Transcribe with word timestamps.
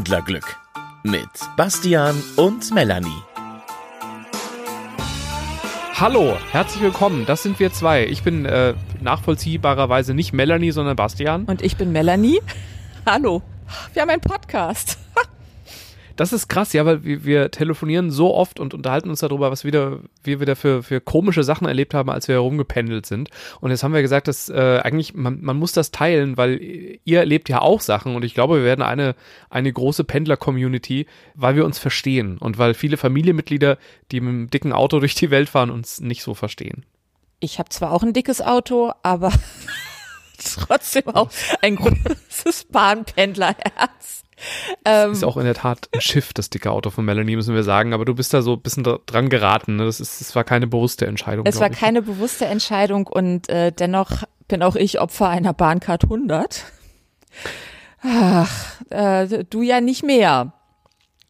Pendlerglück 0.00 0.56
mit 1.02 1.28
Bastian 1.58 2.16
und 2.36 2.72
Melanie. 2.72 3.22
Hallo, 5.92 6.38
herzlich 6.52 6.82
willkommen. 6.82 7.26
Das 7.26 7.42
sind 7.42 7.60
wir 7.60 7.70
zwei. 7.70 8.06
Ich 8.06 8.22
bin 8.22 8.46
äh, 8.46 8.72
nachvollziehbarerweise 9.02 10.14
nicht 10.14 10.32
Melanie, 10.32 10.70
sondern 10.70 10.96
Bastian. 10.96 11.44
Und 11.44 11.60
ich 11.60 11.76
bin 11.76 11.92
Melanie. 11.92 12.40
Hallo. 13.04 13.42
Wir 13.92 14.00
haben 14.00 14.08
einen 14.08 14.22
Podcast. 14.22 14.96
Das 16.20 16.34
ist 16.34 16.48
krass, 16.48 16.74
ja, 16.74 16.84
weil 16.84 17.02
wir, 17.02 17.24
wir 17.24 17.50
telefonieren 17.50 18.10
so 18.10 18.34
oft 18.34 18.60
und 18.60 18.74
unterhalten 18.74 19.08
uns 19.08 19.20
darüber, 19.20 19.50
was 19.50 19.64
wieder, 19.64 20.00
wir 20.22 20.38
wieder 20.38 20.54
für, 20.54 20.82
für 20.82 21.00
komische 21.00 21.44
Sachen 21.44 21.66
erlebt 21.66 21.94
haben, 21.94 22.10
als 22.10 22.28
wir 22.28 22.34
herumgependelt 22.34 23.06
sind. 23.06 23.30
Und 23.62 23.70
jetzt 23.70 23.82
haben 23.82 23.94
wir 23.94 24.02
gesagt, 24.02 24.28
dass 24.28 24.50
äh, 24.50 24.80
eigentlich, 24.84 25.14
man, 25.14 25.40
man 25.40 25.56
muss 25.56 25.72
das 25.72 25.92
teilen, 25.92 26.36
weil 26.36 26.60
ihr 27.04 27.20
erlebt 27.20 27.48
ja 27.48 27.62
auch 27.62 27.80
Sachen 27.80 28.16
und 28.16 28.22
ich 28.22 28.34
glaube, 28.34 28.56
wir 28.56 28.64
werden 28.64 28.82
eine, 28.82 29.14
eine 29.48 29.72
große 29.72 30.04
Pendler-Community, 30.04 31.06
weil 31.36 31.56
wir 31.56 31.64
uns 31.64 31.78
verstehen 31.78 32.36
und 32.36 32.58
weil 32.58 32.74
viele 32.74 32.98
Familienmitglieder, 32.98 33.78
die 34.12 34.20
mit 34.20 34.28
einem 34.28 34.50
dicken 34.50 34.74
Auto 34.74 34.98
durch 35.00 35.14
die 35.14 35.30
Welt 35.30 35.48
fahren, 35.48 35.70
uns 35.70 36.02
nicht 36.02 36.22
so 36.22 36.34
verstehen. 36.34 36.84
Ich 37.38 37.58
habe 37.58 37.70
zwar 37.70 37.92
auch 37.92 38.02
ein 38.02 38.12
dickes 38.12 38.42
Auto, 38.42 38.92
aber 39.02 39.32
trotzdem 40.38 41.08
auch 41.08 41.30
ein 41.62 41.76
großes 41.76 42.66
Bahnpendlerherz. 42.70 44.24
Ähm, 44.84 45.12
ist 45.12 45.24
auch 45.24 45.36
in 45.36 45.44
der 45.44 45.54
Tat 45.54 45.88
ein 45.94 46.00
Schiff, 46.00 46.32
das 46.32 46.50
dicke 46.50 46.70
Auto 46.70 46.90
von 46.90 47.04
Melanie, 47.04 47.36
müssen 47.36 47.54
wir 47.54 47.62
sagen. 47.62 47.92
Aber 47.92 48.04
du 48.04 48.14
bist 48.14 48.32
da 48.32 48.42
so 48.42 48.54
ein 48.54 48.60
bisschen 48.60 48.84
dran 48.84 49.28
geraten. 49.28 49.76
Ne? 49.76 49.84
Das, 49.84 50.00
ist, 50.00 50.20
das 50.20 50.34
war 50.34 50.44
keine 50.44 50.66
bewusste 50.66 51.06
Entscheidung. 51.06 51.46
Es 51.46 51.60
war 51.60 51.70
ich. 51.70 51.78
keine 51.78 52.02
bewusste 52.02 52.46
Entscheidung 52.46 53.06
und 53.06 53.48
äh, 53.48 53.72
dennoch 53.72 54.24
bin 54.48 54.62
auch 54.62 54.76
ich 54.76 55.00
Opfer 55.00 55.28
einer 55.28 55.52
Bahncard 55.52 56.04
100. 56.04 56.64
Ach, 58.02 58.80
äh, 58.90 59.44
du 59.44 59.62
ja 59.62 59.80
nicht 59.80 60.04
mehr. 60.04 60.52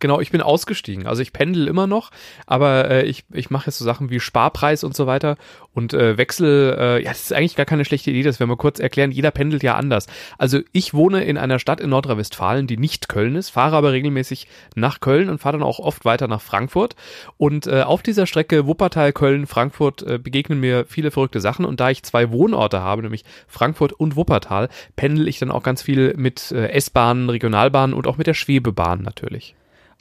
Genau, 0.01 0.19
ich 0.19 0.31
bin 0.31 0.41
ausgestiegen. 0.41 1.07
Also 1.07 1.21
ich 1.21 1.35
pendel 1.35 1.69
immer 1.69 1.87
noch, 1.87 2.11
aber 2.47 2.91
äh, 2.91 3.03
ich, 3.05 3.25
ich 3.33 3.51
mache 3.51 3.67
jetzt 3.67 3.79
so 3.79 3.85
Sachen 3.85 4.09
wie 4.09 4.19
Sparpreis 4.19 4.83
und 4.83 4.97
so 4.97 5.07
weiter 5.07 5.37
und 5.75 5.93
äh, 5.93 6.17
Wechsel. 6.17 6.77
Äh, 6.79 7.03
ja, 7.03 7.11
das 7.11 7.25
ist 7.25 7.33
eigentlich 7.35 7.55
gar 7.55 7.67
keine 7.67 7.85
schlechte 7.85 8.11
Idee, 8.11 8.23
das 8.23 8.41
werden 8.41 8.51
wir 8.51 8.57
kurz 8.57 8.81
erklären. 8.81 9.13
Jeder 9.13 9.31
pendelt 9.31 9.63
ja 9.63 9.75
anders. 9.75 10.07
Also 10.39 10.61
ich 10.73 10.95
wohne 10.95 11.25
in 11.25 11.37
einer 11.37 11.59
Stadt 11.59 11.81
in 11.81 11.91
Nordrhein-Westfalen, 11.91 12.67
die 12.67 12.79
nicht 12.79 13.11
Köln 13.11 13.37
ist, 13.37 13.51
fahre 13.51 13.77
aber 13.77 13.93
regelmäßig 13.93 14.49
nach 14.75 15.01
Köln 15.01 15.29
und 15.29 15.39
fahre 15.39 15.59
dann 15.59 15.67
auch 15.67 15.79
oft 15.79 16.07
weiter 16.07 16.29
nach 16.29 16.41
Frankfurt. 16.41 16.97
Und 17.37 17.67
äh, 17.67 17.83
auf 17.83 18.03
dieser 18.03 18.27
Strecke 18.27 18.67
Wuppertal, 18.67 19.13
Köln, 19.13 19.47
Frankfurt 19.47 20.03
äh, 20.03 20.19
begegnen 20.19 20.61
mir 20.61 20.87
viele 20.89 21.11
verrückte 21.11 21.43
Sachen. 21.43 21.67
Und 21.67 21.79
da 21.79 21.91
ich 21.91 22.03
zwei 22.05 22.31
Wohnorte 22.31 22.81
habe, 22.81 23.03
nämlich 23.03 23.25
Frankfurt 23.47 23.93
und 23.93 24.17
Wuppertal, 24.17 24.71
pendel 24.97 25.29
ich 25.29 25.39
dann 25.39 25.51
auch 25.51 25.63
ganz 25.63 25.83
viel 25.83 26.15
mit 26.17 26.53
äh, 26.53 26.69
S-Bahnen, 26.71 27.29
Regionalbahnen 27.29 27.95
und 27.95 28.07
auch 28.07 28.17
mit 28.17 28.27
der 28.27 28.35
Schwebebahn 28.35 29.03
natürlich. 29.03 29.55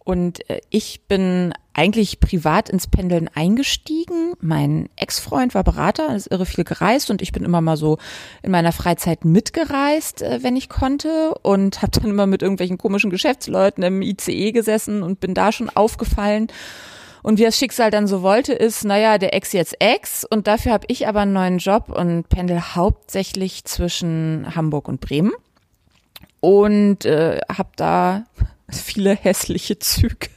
Und 0.10 0.50
äh, 0.50 0.62
ich 0.72 1.02
bin 1.08 1.54
eigentlich 1.74 2.20
privat 2.20 2.68
ins 2.68 2.88
Pendeln 2.88 3.30
eingestiegen. 3.32 4.34
Mein 4.42 4.90
Ex-Freund 4.96 5.54
war 5.54 5.64
Berater, 5.64 6.16
ist 6.16 6.32
irre 6.32 6.48
viel 6.48 6.64
gereist 6.64 7.12
und 7.12 7.22
ich 7.22 7.32
bin 7.32 7.44
immer 7.44 7.62
mal 7.62 7.78
so 7.78 8.00
in 8.42 8.50
meiner 8.50 8.72
Freizeit 8.72 9.24
mitgereist, 9.24 10.24
äh, 10.24 10.40
wenn 10.42 10.56
ich 10.56 10.68
konnte 10.68 11.36
und 11.44 11.84
habe 11.84 11.92
dann 11.92 12.10
immer 12.10 12.26
mit 12.26 12.42
irgendwelchen 12.42 12.80
komischen 12.80 13.12
Geschäftsleuten 13.12 13.84
im 13.84 14.02
ICE 14.02 14.52
gesessen 14.52 15.04
und 15.04 15.20
bin 15.20 15.36
da 15.36 15.52
schon 15.52 15.70
aufgefallen. 15.70 16.48
Und 17.22 17.38
wie 17.38 17.44
das 17.44 17.60
Schicksal 17.60 17.92
dann 17.92 18.08
so 18.08 18.24
wollte, 18.24 18.54
ist, 18.54 18.86
naja, 18.86 19.20
der 19.20 19.36
Ex 19.36 19.54
jetzt 19.54 19.76
Ex 19.80 20.26
und 20.26 20.48
dafür 20.48 20.72
habe 20.72 20.88
ich 20.88 21.08
aber 21.08 21.20
einen 21.20 21.34
neuen 21.34 21.60
Job 21.60 21.88
und 21.90 22.28
pendel 22.30 22.60
hauptsächlich 22.60 23.64
zwischen 23.66 24.56
Hamburg 24.56 24.88
und 24.88 25.02
Bremen 25.02 25.34
und 26.40 27.06
äh, 27.06 27.42
habe 27.48 27.70
da 27.76 28.24
viele 28.72 29.16
hässliche 29.16 29.80
Züge. 29.80 30.30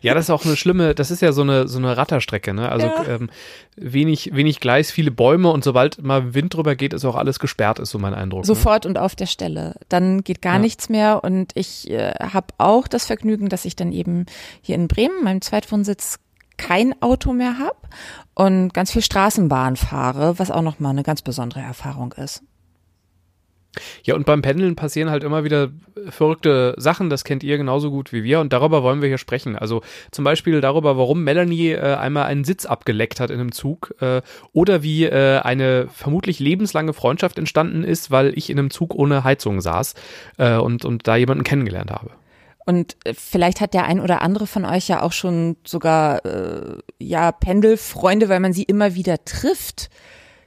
Ja, 0.00 0.14
das 0.14 0.24
ist 0.24 0.30
auch 0.30 0.44
eine 0.44 0.56
schlimme, 0.56 0.94
das 0.94 1.10
ist 1.10 1.22
ja 1.22 1.32
so 1.32 1.42
eine, 1.42 1.68
so 1.68 1.78
eine 1.78 1.96
Ratterstrecke, 1.96 2.52
ne? 2.52 2.68
Also 2.68 2.86
ja. 2.86 3.04
ähm, 3.06 3.30
wenig, 3.76 4.34
wenig 4.34 4.60
Gleis, 4.60 4.90
viele 4.90 5.10
Bäume 5.10 5.50
und 5.50 5.64
sobald 5.64 6.02
mal 6.02 6.34
Wind 6.34 6.54
drüber 6.54 6.74
geht, 6.74 6.92
ist 6.92 7.04
auch 7.04 7.16
alles 7.16 7.38
gesperrt, 7.38 7.78
ist 7.78 7.90
so 7.90 7.98
mein 7.98 8.14
Eindruck. 8.14 8.40
Ne? 8.40 8.46
Sofort 8.46 8.84
ne? 8.84 8.90
und 8.90 8.98
auf 8.98 9.14
der 9.14 9.26
Stelle. 9.26 9.76
Dann 9.88 10.24
geht 10.24 10.42
gar 10.42 10.54
ja. 10.54 10.58
nichts 10.58 10.88
mehr 10.88 11.22
und 11.22 11.52
ich 11.54 11.90
äh, 11.90 12.14
habe 12.18 12.48
auch 12.58 12.88
das 12.88 13.06
Vergnügen, 13.06 13.48
dass 13.48 13.64
ich 13.64 13.76
dann 13.76 13.92
eben 13.92 14.26
hier 14.60 14.74
in 14.74 14.88
Bremen, 14.88 15.22
meinem 15.22 15.40
Zweitwohnsitz, 15.40 16.18
kein 16.56 17.00
Auto 17.00 17.32
mehr 17.32 17.58
habe 17.58 17.76
und 18.34 18.74
ganz 18.74 18.92
viel 18.92 19.02
Straßenbahn 19.02 19.76
fahre, 19.76 20.38
was 20.38 20.50
auch 20.50 20.62
nochmal 20.62 20.90
eine 20.92 21.02
ganz 21.02 21.22
besondere 21.22 21.60
Erfahrung 21.60 22.12
ist. 22.12 22.42
Ja, 24.04 24.14
und 24.14 24.26
beim 24.26 24.42
Pendeln 24.42 24.76
passieren 24.76 25.10
halt 25.10 25.24
immer 25.24 25.44
wieder 25.44 25.70
verrückte 26.08 26.74
Sachen, 26.76 27.08
das 27.08 27.24
kennt 27.24 27.42
ihr 27.42 27.56
genauso 27.56 27.90
gut 27.90 28.12
wie 28.12 28.22
wir 28.22 28.40
und 28.40 28.52
darüber 28.52 28.82
wollen 28.82 29.00
wir 29.00 29.08
hier 29.08 29.18
sprechen. 29.18 29.56
Also 29.56 29.82
zum 30.10 30.24
Beispiel 30.24 30.60
darüber, 30.60 30.98
warum 30.98 31.24
Melanie 31.24 31.70
äh, 31.70 31.94
einmal 31.94 32.24
einen 32.24 32.44
Sitz 32.44 32.66
abgeleckt 32.66 33.20
hat 33.20 33.30
in 33.30 33.40
einem 33.40 33.52
Zug 33.52 33.94
äh, 34.00 34.20
oder 34.52 34.82
wie 34.82 35.04
äh, 35.04 35.38
eine 35.38 35.88
vermutlich 35.88 36.38
lebenslange 36.38 36.92
Freundschaft 36.92 37.38
entstanden 37.38 37.84
ist, 37.84 38.10
weil 38.10 38.36
ich 38.36 38.50
in 38.50 38.58
einem 38.58 38.70
Zug 38.70 38.94
ohne 38.94 39.24
Heizung 39.24 39.60
saß 39.60 39.94
äh, 40.38 40.56
und, 40.56 40.84
und 40.84 41.08
da 41.08 41.16
jemanden 41.16 41.44
kennengelernt 41.44 41.90
habe. 41.90 42.10
Und 42.64 42.96
äh, 43.04 43.14
vielleicht 43.14 43.60
hat 43.60 43.74
der 43.74 43.84
ein 43.84 44.00
oder 44.00 44.22
andere 44.22 44.46
von 44.46 44.64
euch 44.64 44.88
ja 44.88 45.02
auch 45.02 45.12
schon 45.12 45.56
sogar 45.64 46.24
äh, 46.24 46.78
ja 46.98 47.32
Pendelfreunde, 47.32 48.28
weil 48.28 48.40
man 48.40 48.52
sie 48.52 48.64
immer 48.64 48.94
wieder 48.94 49.24
trifft 49.24 49.90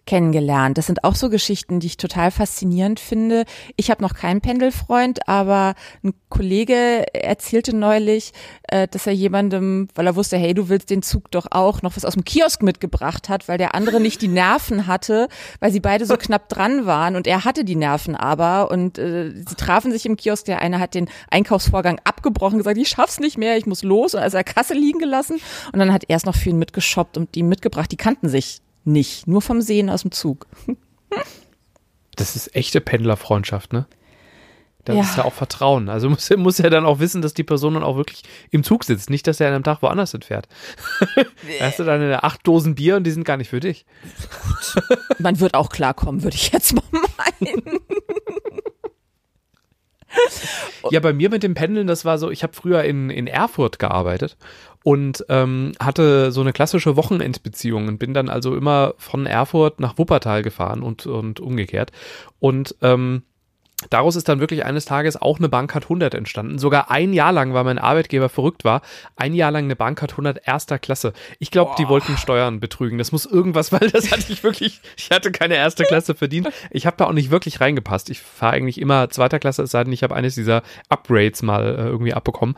kennengelernt. 0.05 0.77
Das 0.77 0.87
sind 0.87 1.03
auch 1.03 1.15
so 1.15 1.29
Geschichten, 1.29 1.79
die 1.79 1.87
ich 1.87 1.97
total 1.97 2.31
faszinierend 2.31 2.99
finde. 2.99 3.45
Ich 3.75 3.89
habe 3.89 4.01
noch 4.01 4.13
keinen 4.13 4.41
Pendelfreund, 4.41 5.27
aber 5.27 5.75
ein 6.03 6.13
Kollege 6.29 7.05
erzählte 7.13 7.75
neulich, 7.75 8.31
äh, 8.63 8.87
dass 8.87 9.07
er 9.07 9.13
jemandem, 9.13 9.87
weil 9.95 10.07
er 10.07 10.15
wusste, 10.15 10.37
hey, 10.37 10.53
du 10.53 10.69
willst 10.69 10.89
den 10.89 11.01
Zug 11.01 11.31
doch 11.31 11.47
auch, 11.51 11.81
noch 11.81 11.95
was 11.95 12.05
aus 12.05 12.13
dem 12.13 12.23
Kiosk 12.23 12.61
mitgebracht 12.61 13.29
hat, 13.29 13.47
weil 13.47 13.57
der 13.57 13.73
andere 13.75 13.99
nicht 13.99 14.21
die 14.21 14.27
Nerven 14.27 14.87
hatte, 14.87 15.27
weil 15.59 15.71
sie 15.71 15.79
beide 15.79 16.05
so 16.05 16.17
knapp 16.17 16.49
dran 16.49 16.85
waren 16.85 17.15
und 17.15 17.27
er 17.27 17.45
hatte 17.45 17.63
die 17.63 17.75
Nerven 17.75 18.15
aber 18.15 18.71
und 18.71 18.97
äh, 18.97 19.31
sie 19.31 19.55
trafen 19.55 19.91
sich 19.91 20.05
im 20.05 20.17
Kiosk. 20.17 20.45
Der 20.45 20.61
eine 20.61 20.79
hat 20.79 20.93
den 20.93 21.09
Einkaufsvorgang 21.29 21.99
abgebrochen, 22.03 22.57
gesagt, 22.57 22.77
ich 22.77 22.89
schaff's 22.89 23.19
nicht 23.19 23.37
mehr, 23.37 23.57
ich 23.57 23.65
muss 23.65 23.83
los 23.83 24.13
und 24.13 24.21
also 24.21 24.37
er 24.37 24.43
Kasse 24.43 24.73
liegen 24.73 24.99
gelassen 24.99 25.39
und 25.71 25.79
dann 25.79 25.91
hat 25.91 26.03
er 26.07 26.17
es 26.17 26.25
noch 26.25 26.35
für 26.35 26.49
ihn 26.49 26.59
mitgeshoppt 26.59 27.17
und 27.17 27.33
die 27.35 27.43
mitgebracht. 27.43 27.91
Die 27.91 27.97
kannten 27.97 28.29
sich 28.29 28.61
nicht, 28.85 29.27
nur 29.27 29.41
vom 29.41 29.61
Sehen 29.61 29.89
aus 29.89 30.03
dem 30.03 30.11
Zug. 30.11 30.47
das 32.15 32.35
ist 32.35 32.55
echte 32.55 32.81
Pendlerfreundschaft, 32.81 33.73
ne? 33.73 33.87
Das 34.85 34.95
ja. 34.95 35.01
ist 35.01 35.17
ja 35.17 35.25
auch 35.25 35.33
Vertrauen. 35.33 35.89
Also 35.89 36.09
muss, 36.09 36.29
muss 36.37 36.59
er 36.59 36.69
dann 36.69 36.85
auch 36.85 36.99
wissen, 36.99 37.21
dass 37.23 37.33
die 37.33 37.43
Person 37.43 37.73
dann 37.73 37.83
auch 37.83 37.97
wirklich 37.97 38.21
im 38.51 38.63
Zug 38.63 38.83
sitzt. 38.83 39.09
Nicht, 39.09 39.25
dass 39.25 39.39
er 39.39 39.47
an 39.47 39.55
einem 39.55 39.63
Tag 39.63 39.81
woanders 39.81 40.11
hinfährt. 40.11 40.47
da 41.59 41.65
hast 41.65 41.79
du 41.79 41.83
dann 41.83 42.13
acht 42.13 42.45
Dosen 42.47 42.75
Bier 42.75 42.95
und 42.95 43.03
die 43.03 43.11
sind 43.11 43.23
gar 43.23 43.37
nicht 43.37 43.49
für 43.49 43.59
dich. 43.59 43.85
Man 45.17 45.39
wird 45.39 45.55
auch 45.55 45.69
klarkommen, 45.69 46.23
würde 46.23 46.35
ich 46.35 46.51
jetzt 46.51 46.73
mal 46.73 46.83
meinen. 47.41 47.79
ja, 50.91 50.99
bei 50.99 51.13
mir 51.13 51.29
mit 51.29 51.43
dem 51.43 51.53
Pendeln, 51.53 51.87
das 51.87 52.05
war 52.05 52.17
so, 52.17 52.31
ich 52.31 52.43
habe 52.43 52.53
früher 52.53 52.83
in, 52.83 53.09
in 53.09 53.27
Erfurt 53.27 53.79
gearbeitet 53.79 54.37
und 54.83 55.25
ähm, 55.29 55.71
hatte 55.79 56.31
so 56.31 56.41
eine 56.41 56.53
klassische 56.53 56.95
Wochenendbeziehung 56.95 57.87
und 57.87 57.97
bin 57.97 58.13
dann 58.13 58.29
also 58.29 58.55
immer 58.55 58.93
von 58.97 59.25
Erfurt 59.25 59.79
nach 59.79 59.97
Wuppertal 59.97 60.43
gefahren 60.43 60.83
und, 60.83 61.07
und 61.07 61.39
umgekehrt. 61.39 61.91
Und 62.39 62.75
ähm, 62.81 63.23
Daraus 63.89 64.15
ist 64.15 64.29
dann 64.29 64.39
wirklich 64.39 64.63
eines 64.63 64.85
Tages 64.85 65.21
auch 65.21 65.37
eine 65.37 65.49
Bankcard 65.49 65.83
100 65.83 66.13
entstanden. 66.13 66.59
Sogar 66.59 66.91
ein 66.91 67.11
Jahr 67.11 67.33
lang, 67.33 67.53
weil 67.53 67.65
mein 67.65 67.77
Arbeitgeber 67.77 68.29
verrückt 68.29 68.63
war, 68.63 68.81
ein 69.17 69.33
Jahr 69.33 69.51
lang 69.51 69.65
eine 69.65 69.75
Bankcard 69.75 70.11
100 70.11 70.47
erster 70.47 70.79
Klasse. 70.79 71.11
Ich 71.39 71.51
glaube, 71.51 71.75
die 71.77 71.89
wollten 71.89 72.17
Steuern 72.17 72.61
betrügen. 72.61 72.97
Das 72.97 73.11
muss 73.11 73.25
irgendwas, 73.25 73.71
weil 73.73 73.89
das 73.91 74.11
hatte 74.11 74.31
ich 74.31 74.43
wirklich, 74.43 74.79
ich 74.95 75.11
hatte 75.11 75.31
keine 75.31 75.55
erste 75.55 75.83
Klasse 75.83 76.15
verdient. 76.15 76.49
Ich 76.71 76.85
habe 76.85 76.95
da 76.97 77.05
auch 77.05 77.13
nicht 77.13 77.31
wirklich 77.31 77.59
reingepasst. 77.59 78.09
Ich 78.09 78.21
fahre 78.21 78.53
eigentlich 78.53 78.79
immer 78.79 79.09
zweiter 79.09 79.39
Klasse, 79.39 79.63
es 79.63 79.71
sei 79.71 79.83
denn, 79.83 79.93
ich 79.93 80.03
habe 80.03 80.15
eines 80.15 80.35
dieser 80.35 80.63
Upgrades 80.87 81.43
mal 81.43 81.75
äh, 81.75 81.85
irgendwie 81.85 82.13
abbekommen. 82.13 82.55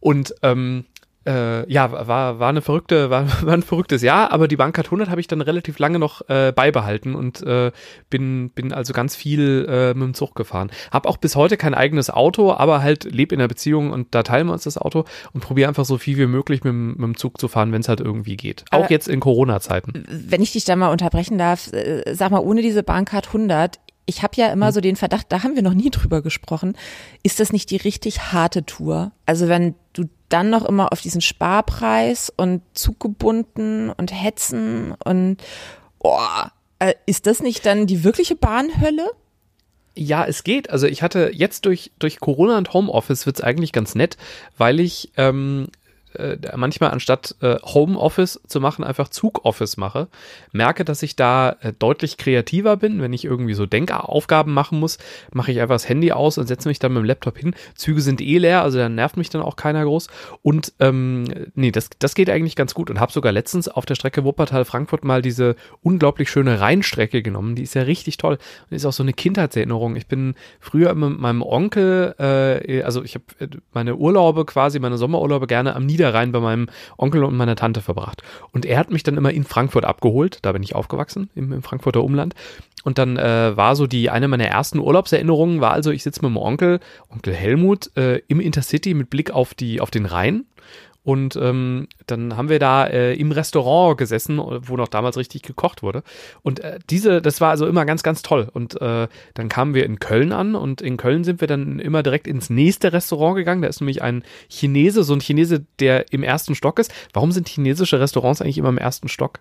Und 0.00 0.34
ähm, 0.42 0.84
äh, 1.26 1.70
ja, 1.70 1.92
war, 1.92 2.38
war 2.38 2.48
eine 2.48 2.62
verrückte, 2.62 3.10
war, 3.10 3.26
war 3.42 3.54
ein 3.54 3.62
verrücktes 3.62 4.02
Jahr, 4.02 4.32
aber 4.32 4.48
die 4.48 4.56
Bankcard 4.56 4.86
100 4.86 5.10
habe 5.10 5.20
ich 5.20 5.26
dann 5.26 5.40
relativ 5.40 5.78
lange 5.78 5.98
noch 5.98 6.28
äh, 6.28 6.52
beibehalten 6.52 7.14
und 7.14 7.42
äh, 7.42 7.72
bin, 8.10 8.50
bin 8.50 8.72
also 8.72 8.92
ganz 8.92 9.16
viel 9.16 9.66
äh, 9.68 9.94
mit 9.94 10.02
dem 10.02 10.14
Zug 10.14 10.34
gefahren. 10.34 10.70
Hab 10.90 11.06
auch 11.06 11.16
bis 11.16 11.36
heute 11.36 11.56
kein 11.56 11.74
eigenes 11.74 12.10
Auto, 12.10 12.52
aber 12.52 12.82
halt 12.82 13.04
lebe 13.04 13.34
in 13.34 13.40
einer 13.40 13.48
Beziehung 13.48 13.90
und 13.90 14.14
da 14.14 14.22
teilen 14.22 14.46
wir 14.46 14.52
uns 14.52 14.64
das 14.64 14.78
Auto 14.78 15.04
und 15.32 15.40
probiere 15.40 15.68
einfach 15.68 15.84
so 15.84 15.98
viel 15.98 16.18
wie 16.18 16.26
möglich 16.26 16.64
mit, 16.64 16.74
mit 16.74 16.98
dem 16.98 17.16
Zug 17.16 17.40
zu 17.40 17.48
fahren, 17.48 17.72
wenn 17.72 17.80
es 17.80 17.88
halt 17.88 18.00
irgendwie 18.00 18.36
geht. 18.36 18.64
Auch 18.70 18.80
aber 18.80 18.90
jetzt 18.90 19.08
in 19.08 19.20
Corona-Zeiten. 19.20 20.04
Wenn 20.08 20.42
ich 20.42 20.52
dich 20.52 20.64
da 20.64 20.76
mal 20.76 20.90
unterbrechen 20.90 21.38
darf, 21.38 21.72
äh, 21.72 22.14
sag 22.14 22.30
mal, 22.30 22.40
ohne 22.40 22.62
diese 22.62 22.82
Bankcard 22.82 23.28
100, 23.28 23.78
ich 24.06 24.22
habe 24.22 24.34
ja 24.36 24.48
immer 24.52 24.66
hm. 24.66 24.72
so 24.72 24.80
den 24.80 24.96
Verdacht, 24.96 25.26
da 25.30 25.42
haben 25.42 25.54
wir 25.54 25.62
noch 25.62 25.74
nie 25.74 25.90
drüber 25.90 26.22
gesprochen, 26.22 26.76
ist 27.22 27.40
das 27.40 27.52
nicht 27.52 27.70
die 27.70 27.76
richtig 27.76 28.32
harte 28.32 28.64
Tour? 28.64 29.12
Also 29.26 29.48
wenn 29.48 29.74
du 29.92 30.04
dann 30.32 30.50
noch 30.50 30.64
immer 30.64 30.92
auf 30.92 31.00
diesen 31.00 31.20
Sparpreis 31.20 32.32
und 32.36 32.62
zugebunden 32.74 33.90
und 33.90 34.12
hetzen 34.12 34.94
und 35.04 35.36
oh, 35.98 36.18
ist 37.06 37.26
das 37.26 37.40
nicht 37.40 37.64
dann 37.66 37.86
die 37.86 38.04
wirkliche 38.04 38.34
Bahnhölle? 38.34 39.10
Ja, 39.94 40.24
es 40.24 40.42
geht. 40.42 40.70
Also 40.70 40.86
ich 40.86 41.02
hatte 41.02 41.30
jetzt 41.34 41.66
durch, 41.66 41.92
durch 41.98 42.18
Corona 42.18 42.56
und 42.56 42.72
Homeoffice 42.72 43.26
wird's 43.26 43.42
eigentlich 43.42 43.72
ganz 43.72 43.94
nett, 43.94 44.16
weil 44.56 44.80
ich 44.80 45.12
ähm, 45.16 45.68
äh, 46.14 46.38
manchmal 46.56 46.90
anstatt 46.90 47.36
äh, 47.40 47.56
Homeoffice 47.62 48.40
zu 48.46 48.60
machen, 48.60 48.84
einfach 48.84 49.08
Zugoffice 49.08 49.76
mache. 49.76 50.08
Merke, 50.52 50.84
dass 50.84 51.02
ich 51.02 51.16
da 51.16 51.56
äh, 51.60 51.72
deutlich 51.78 52.16
kreativer 52.16 52.76
bin. 52.76 53.00
Wenn 53.00 53.12
ich 53.12 53.24
irgendwie 53.24 53.54
so 53.54 53.66
Denkaufgaben 53.66 54.52
machen 54.52 54.78
muss, 54.78 54.98
mache 55.32 55.52
ich 55.52 55.60
einfach 55.60 55.74
das 55.74 55.88
Handy 55.88 56.12
aus 56.12 56.38
und 56.38 56.46
setze 56.46 56.68
mich 56.68 56.78
dann 56.78 56.92
mit 56.92 57.02
dem 57.02 57.06
Laptop 57.06 57.38
hin. 57.38 57.54
Züge 57.74 58.00
sind 58.00 58.20
eh 58.20 58.38
leer, 58.38 58.62
also 58.62 58.78
da 58.78 58.88
nervt 58.88 59.16
mich 59.16 59.30
dann 59.30 59.42
auch 59.42 59.56
keiner 59.56 59.84
groß. 59.84 60.08
Und 60.42 60.72
ähm, 60.80 61.24
nee, 61.54 61.70
das, 61.70 61.90
das 61.98 62.14
geht 62.14 62.30
eigentlich 62.30 62.56
ganz 62.56 62.74
gut. 62.74 62.90
Und 62.90 63.00
habe 63.00 63.12
sogar 63.12 63.32
letztens 63.32 63.68
auf 63.68 63.86
der 63.86 63.94
Strecke 63.94 64.24
Wuppertal-Frankfurt 64.24 65.04
mal 65.04 65.22
diese 65.22 65.56
unglaublich 65.82 66.30
schöne 66.30 66.60
Rheinstrecke 66.60 67.22
genommen. 67.22 67.54
Die 67.54 67.62
ist 67.62 67.74
ja 67.74 67.82
richtig 67.82 68.16
toll 68.16 68.38
und 68.70 68.76
ist 68.76 68.84
auch 68.84 68.92
so 68.92 69.02
eine 69.02 69.12
Kindheitserinnerung. 69.12 69.96
Ich 69.96 70.06
bin 70.06 70.34
früher 70.60 70.90
immer 70.90 71.10
mit 71.10 71.20
meinem 71.20 71.42
Onkel, 71.42 72.14
äh, 72.18 72.82
also 72.82 73.02
ich 73.02 73.14
habe 73.14 73.24
äh, 73.38 73.48
meine 73.72 73.96
Urlaube 73.96 74.44
quasi, 74.44 74.78
meine 74.78 74.98
Sommerurlaube 74.98 75.46
gerne 75.46 75.76
am 75.76 75.86
Nieder 75.86 76.01
Niederrhein 76.02 76.32
bei 76.32 76.40
meinem 76.40 76.68
Onkel 76.96 77.22
und 77.24 77.36
meiner 77.36 77.56
Tante 77.56 77.80
verbracht. 77.80 78.22
Und 78.52 78.66
er 78.66 78.78
hat 78.78 78.90
mich 78.90 79.02
dann 79.02 79.16
immer 79.16 79.30
in 79.30 79.44
Frankfurt 79.44 79.84
abgeholt. 79.84 80.38
Da 80.42 80.52
bin 80.52 80.62
ich 80.62 80.74
aufgewachsen, 80.74 81.30
im, 81.34 81.52
im 81.52 81.62
Frankfurter 81.62 82.02
Umland. 82.02 82.34
Und 82.82 82.98
dann 82.98 83.16
äh, 83.16 83.56
war 83.56 83.76
so 83.76 83.86
die 83.86 84.10
eine 84.10 84.26
meiner 84.26 84.46
ersten 84.46 84.80
Urlaubserinnerungen 84.80 85.60
war 85.60 85.70
also, 85.70 85.92
ich 85.92 86.02
sitze 86.02 86.22
mit 86.22 86.32
meinem 86.32 86.42
Onkel, 86.42 86.80
Onkel 87.10 87.32
Helmut, 87.32 87.96
äh, 87.96 88.20
im 88.26 88.40
Intercity 88.40 88.94
mit 88.94 89.08
Blick 89.08 89.30
auf 89.30 89.54
die 89.54 89.80
auf 89.80 89.92
den 89.92 90.06
Rhein 90.06 90.44
und 91.04 91.34
ähm, 91.36 91.88
dann 92.06 92.36
haben 92.36 92.48
wir 92.48 92.60
da 92.60 92.86
äh, 92.86 93.14
im 93.14 93.32
Restaurant 93.32 93.98
gesessen, 93.98 94.38
wo 94.38 94.76
noch 94.76 94.88
damals 94.88 95.16
richtig 95.16 95.42
gekocht 95.42 95.82
wurde. 95.82 96.04
Und 96.42 96.60
äh, 96.60 96.78
diese, 96.90 97.20
das 97.20 97.40
war 97.40 97.50
also 97.50 97.66
immer 97.66 97.84
ganz, 97.84 98.04
ganz 98.04 98.22
toll. 98.22 98.48
Und 98.52 98.80
äh, 98.80 99.08
dann 99.34 99.48
kamen 99.48 99.74
wir 99.74 99.84
in 99.84 99.98
Köln 99.98 100.32
an 100.32 100.54
und 100.54 100.80
in 100.80 100.96
Köln 100.96 101.24
sind 101.24 101.40
wir 101.40 101.48
dann 101.48 101.80
immer 101.80 102.04
direkt 102.04 102.28
ins 102.28 102.50
nächste 102.50 102.92
Restaurant 102.92 103.36
gegangen. 103.36 103.62
Da 103.62 103.68
ist 103.68 103.80
nämlich 103.80 104.00
ein 104.02 104.22
Chinese, 104.48 105.02
so 105.02 105.14
ein 105.14 105.20
Chinese, 105.20 105.66
der 105.80 106.12
im 106.12 106.22
ersten 106.22 106.54
Stock 106.54 106.78
ist. 106.78 106.92
Warum 107.12 107.32
sind 107.32 107.48
chinesische 107.48 107.98
Restaurants 107.98 108.40
eigentlich 108.40 108.58
immer 108.58 108.68
im 108.68 108.78
ersten 108.78 109.08
Stock? 109.08 109.40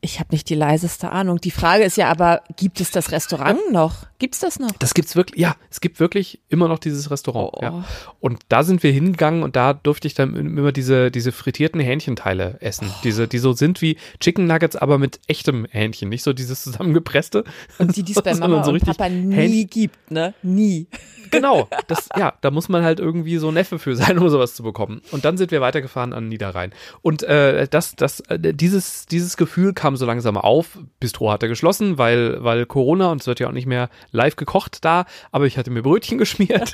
Ich 0.00 0.20
habe 0.20 0.28
nicht 0.30 0.48
die 0.48 0.54
leiseste 0.54 1.10
Ahnung. 1.10 1.40
Die 1.40 1.50
Frage 1.50 1.82
ist 1.82 1.96
ja 1.96 2.08
aber, 2.08 2.42
gibt 2.56 2.80
es 2.80 2.92
das 2.92 3.10
Restaurant 3.10 3.72
noch? 3.72 4.06
Gibt's 4.20 4.38
das 4.38 4.60
noch? 4.60 4.70
Das 4.78 4.94
gibt's 4.94 5.16
wirklich, 5.16 5.40
ja, 5.40 5.56
es 5.70 5.80
gibt 5.80 5.98
wirklich 5.98 6.40
immer 6.48 6.68
noch 6.68 6.78
dieses 6.78 7.10
Restaurant. 7.10 7.50
Oh. 7.54 7.62
Ja. 7.62 7.84
Und 8.20 8.42
da 8.48 8.62
sind 8.62 8.84
wir 8.84 8.92
hingegangen 8.92 9.42
und 9.42 9.56
da 9.56 9.72
durfte 9.72 10.06
ich 10.06 10.14
dann 10.14 10.36
immer 10.36 10.70
diese, 10.70 11.10
diese 11.10 11.32
frittierten 11.32 11.80
Hähnchenteile 11.80 12.58
essen. 12.60 12.88
Oh. 12.90 13.00
Diese, 13.02 13.26
die 13.26 13.38
so 13.38 13.52
sind 13.54 13.82
wie 13.82 13.96
Chicken 14.20 14.46
Nuggets, 14.46 14.76
aber 14.76 14.98
mit 14.98 15.18
echtem 15.26 15.66
Hähnchen, 15.70 16.08
nicht 16.08 16.22
so 16.22 16.32
dieses 16.32 16.62
zusammengepresste. 16.62 17.42
Und 17.78 17.96
die, 17.96 18.04
die 18.04 18.12
es 18.12 18.22
bei 18.22 18.34
Mama 18.36 18.62
so 18.62 18.70
und 18.70 18.84
Papa 18.84 19.08
nie 19.08 19.34
Hähnchen. 19.34 19.70
gibt, 19.70 20.10
ne? 20.10 20.32
Nie. 20.42 20.86
Genau, 21.30 21.68
das, 21.88 22.08
ja, 22.16 22.32
da 22.40 22.50
muss 22.50 22.68
man 22.68 22.82
halt 22.82 23.00
irgendwie 23.00 23.36
so 23.38 23.50
Neffe 23.50 23.78
für 23.78 23.94
sein, 23.94 24.18
um 24.18 24.28
sowas 24.28 24.54
zu 24.54 24.62
bekommen. 24.62 25.02
Und 25.10 25.24
dann 25.24 25.36
sind 25.36 25.50
wir 25.50 25.60
weitergefahren 25.60 26.12
an 26.12 26.28
Niederrhein. 26.28 26.72
Und 27.02 27.22
äh, 27.22 27.68
das, 27.68 27.96
das, 27.96 28.20
äh, 28.20 28.54
dieses, 28.54 29.04
dieses 29.04 29.36
Gefühl 29.36 29.74
kam 29.74 29.87
so 29.96 30.06
langsam 30.06 30.36
auf. 30.36 30.78
Bistro 31.00 31.30
hatte 31.30 31.48
geschlossen, 31.48 31.98
weil, 31.98 32.42
weil 32.42 32.66
Corona 32.66 33.10
und 33.10 33.20
es 33.20 33.26
wird 33.26 33.40
ja 33.40 33.48
auch 33.48 33.52
nicht 33.52 33.66
mehr 33.66 33.88
live 34.10 34.36
gekocht 34.36 34.84
da, 34.84 35.06
aber 35.32 35.46
ich 35.46 35.58
hatte 35.58 35.70
mir 35.70 35.82
Brötchen 35.82 36.18
geschmiert. 36.18 36.72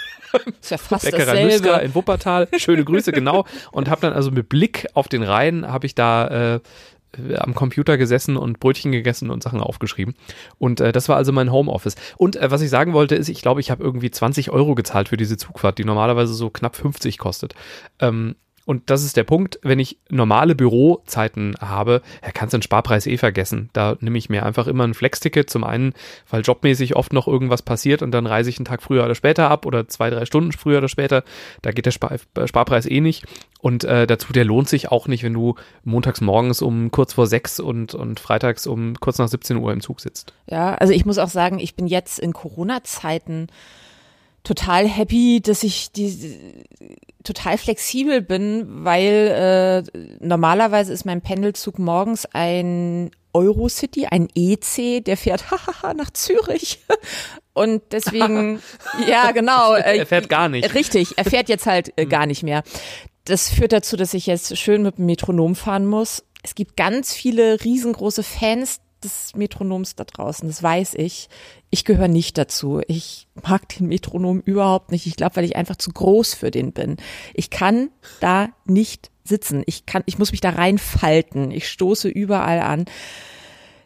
Ist 0.61 0.71
ja 0.71 0.79
fast 0.79 1.05
Bäckerei 1.05 1.45
Nüsker 1.45 1.83
in 1.83 1.95
Wuppertal. 1.95 2.49
Schöne 2.57 2.85
Grüße, 2.85 3.13
genau. 3.13 3.45
Und 3.73 3.89
habe 3.89 4.01
dann 4.01 4.13
also 4.13 4.31
mit 4.31 4.49
Blick 4.49 4.87
auf 4.95 5.09
den 5.09 5.23
Rhein, 5.23 5.67
habe 5.67 5.87
ich 5.87 5.95
da 5.95 6.57
äh, 6.57 6.61
am 7.37 7.55
Computer 7.55 7.97
gesessen 7.97 8.37
und 8.37 8.61
Brötchen 8.61 8.93
gegessen 8.93 9.31
und 9.31 9.43
Sachen 9.43 9.61
aufgeschrieben. 9.61 10.15
Und 10.59 10.81
äh, 10.81 10.93
das 10.93 11.09
war 11.09 11.17
also 11.17 11.33
mein 11.33 11.53
Homeoffice. 11.53 11.97
Und 12.17 12.37
äh, 12.37 12.51
was 12.51 12.61
ich 12.61 12.71
sagen 12.71 12.93
wollte, 12.93 13.15
ist, 13.15 13.29
ich 13.29 13.43
glaube, 13.43 13.61
ich 13.61 13.71
habe 13.71 13.83
irgendwie 13.83 14.11
20 14.11 14.51
Euro 14.51 14.75
gezahlt 14.75 15.09
für 15.09 15.17
diese 15.17 15.37
Zugfahrt, 15.37 15.79
die 15.79 15.85
normalerweise 15.85 16.35
so 16.35 16.51
knapp 16.51 16.77
50 16.77 17.19
kostet. 17.19 17.55
Ähm, 18.01 18.37
und 18.67 18.89
das 18.89 19.05
ist 19.05 19.17
der 19.17 19.25
Punkt, 19.25 19.59
wenn 19.63 19.79
ich 19.79 19.99
normale 20.09 20.55
Bürozeiten 20.55 21.55
habe, 21.61 22.01
ja, 22.25 22.31
kannst 22.33 22.55
du 22.55 22.59
den 22.59 22.63
Sparpreis 22.63 23.07
eh 23.07 23.19
vergessen. 23.19 23.69
Da 23.75 23.97
nehme 24.01 24.17
ich 24.17 24.31
mir 24.31 24.47
einfach 24.47 24.67
immer 24.67 24.85
ein 24.85 24.95
Flex-Ticket. 24.95 25.51
Zum 25.51 25.65
einen, 25.65 25.93
weil 26.31 26.41
jobmäßig 26.41 26.97
oft 26.97 27.13
noch 27.13 27.29
irgendwas 27.29 27.61
passiert 27.61 28.01
und 28.01 28.11
dann 28.13 28.27
reise 28.27 28.49
ich 28.49 28.59
einen 28.59 28.65
Tag 28.65 28.83
früher 28.83 29.05
oder 29.05 29.15
später 29.15 29.51
ab 29.51 29.67
oder 29.67 29.87
zwei, 29.89 30.09
drei 30.09 30.25
Stunden 30.25 30.53
früher 30.53 30.79
oder 30.79 30.89
später. 30.89 31.25
Da 31.61 31.73
geht 31.73 31.85
der 31.85 31.91
Spar 31.91 32.13
äh, 32.13 32.47
Sparpreis 32.47 32.87
eh 32.87 33.01
nicht. 33.01 33.25
Und 33.61 33.85
äh, 33.85 34.07
dazu, 34.07 34.33
der 34.33 34.45
lohnt 34.45 34.69
sich 34.69 34.91
auch 34.91 35.09
nicht, 35.09 35.25
wenn 35.25 35.35
du 35.35 35.57
montags 35.85 36.21
morgens 36.23 36.63
um 36.63 36.91
kurz 36.91 37.13
vor 37.13 37.27
sechs 37.27 37.61
und, 37.61 37.95
und 37.95 38.19
freitags 38.19 38.67
um 38.67 38.95
kurz 38.99 39.19
nach 39.19 39.29
17 39.29 39.59
Uhr 39.59 39.73
im 39.73 39.81
Zug 39.83 40.01
sitzt. 40.01 40.33
Ja, 40.47 40.75
also 40.75 40.93
ich 40.93 41.05
muss 41.05 41.19
auch 41.19 41.29
sagen, 41.29 41.59
ich 41.59 41.75
bin 41.75 41.87
jetzt 41.87 42.19
in 42.19 42.33
Corona-Zeiten 42.33 43.49
total 44.45 44.87
happy, 44.87 45.41
dass 45.41 45.63
ich 45.63 45.91
die 45.91 46.65
total 47.25 47.59
flexibel 47.59 48.21
bin, 48.21 48.85
weil 48.85 49.83
äh, 49.93 50.01
normalerweise 50.21 50.93
ist 50.93 51.07
mein 51.07 51.23
Pendelzug 51.23 51.79
morgens 51.79 52.27
ein 52.27 53.11
Eurocity, 53.33 54.07
ein 54.07 54.29
EC, 54.35 55.05
der 55.05 55.17
fährt 55.17 55.45
nach 55.97 56.11
Zürich. 56.13 56.81
Und 57.55 57.83
deswegen, 57.91 58.61
ja, 59.09 59.33
genau. 59.33 59.75
Äh, 59.75 59.99
er 59.99 60.07
fährt 60.07 60.29
gar 60.29 60.49
nicht. 60.49 60.75
Richtig, 60.75 61.17
er 61.17 61.25
fährt 61.25 61.49
jetzt 61.49 61.67
halt 61.67 61.93
äh, 61.97 62.07
gar 62.07 62.27
nicht 62.27 62.43
mehr. 62.43 62.63
Das 63.25 63.49
führt 63.49 63.73
dazu, 63.73 63.97
dass 63.97 64.13
ich 64.13 64.27
jetzt 64.27 64.57
schön 64.59 64.83
mit 64.83 64.99
dem 64.99 65.07
Metronom 65.07 65.57
fahren 65.57 65.87
muss. 65.87 66.25
Es 66.43 66.55
gibt 66.55 66.77
ganz 66.77 67.15
viele 67.15 67.65
riesengroße 67.65 68.23
Fans 68.23 68.81
des 69.05 69.33
Metronoms 69.37 69.95
da 69.95 70.05
draußen, 70.05 70.49
das 70.49 70.63
weiß 70.63 70.95
ich. 70.95 71.29
Ich 71.71 71.85
gehöre 71.85 72.09
nicht 72.09 72.39
dazu. 72.39 72.81
Ich 72.89 73.29
mag 73.47 73.69
den 73.69 73.87
Metronom 73.87 74.41
überhaupt 74.41 74.91
nicht. 74.91 75.07
Ich 75.07 75.17
glaube, 75.17 75.37
weil 75.37 75.45
ich 75.45 75.57
einfach 75.57 75.77
zu 75.77 75.91
groß 75.91 76.35
für 76.35 76.51
den 76.51 76.73
bin. 76.73 76.97
Ich 77.35 77.51
kann 77.51 77.91
da 78.21 78.49
nicht 78.65 79.11
sitzen. 79.25 79.63
Ich 79.67 79.87
kann, 79.87 80.03
ich 80.07 80.19
muss 80.19 80.33
mich 80.33 80.41
da 80.41 80.51
reinfalten. 80.51 81.51
Ich 81.51 81.69
stoße 81.69 82.09
überall 82.09 82.61
an. 82.61 82.87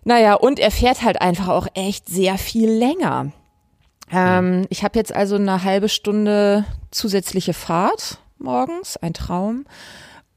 Naja, 0.05 0.35
und 0.35 0.59
er 0.59 0.71
fährt 0.71 1.03
halt 1.03 1.21
einfach 1.21 1.49
auch 1.49 1.67
echt 1.75 2.09
sehr 2.09 2.39
viel 2.39 2.71
länger. 2.71 3.33
Ähm, 4.11 4.67
ich 4.71 4.83
habe 4.83 4.99
jetzt 4.99 5.15
also 5.15 5.37
eine 5.37 5.65
halbe 5.65 5.89
Stunde 5.89 6.65
zusätzliche 6.91 7.53
Fahrt 7.53 8.19
morgens, 8.39 8.97
ein 8.97 9.15
Traum 9.15 9.65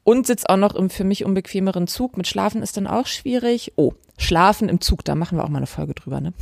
und 0.04 0.27
sitze 0.27 0.50
auch 0.50 0.57
noch 0.57 0.75
im 0.75 0.89
für 0.89 1.04
mich 1.04 1.25
unbequemeren 1.25 1.88
Zug. 1.88 2.18
Mit 2.18 2.27
Schlafen 2.27 2.63
ist 2.63 2.77
dann 2.77 2.88
auch 2.88 3.07
schwierig. 3.07 3.74
Oh, 3.75 3.94
Schlafen 4.21 4.69
im 4.69 4.81
Zug, 4.81 5.03
da 5.03 5.15
machen 5.15 5.38
wir 5.38 5.44
auch 5.44 5.50
mal 5.50 5.57
eine 5.57 5.68
Folge 5.68 5.94
drüber, 5.94 6.21
ne? 6.21 6.33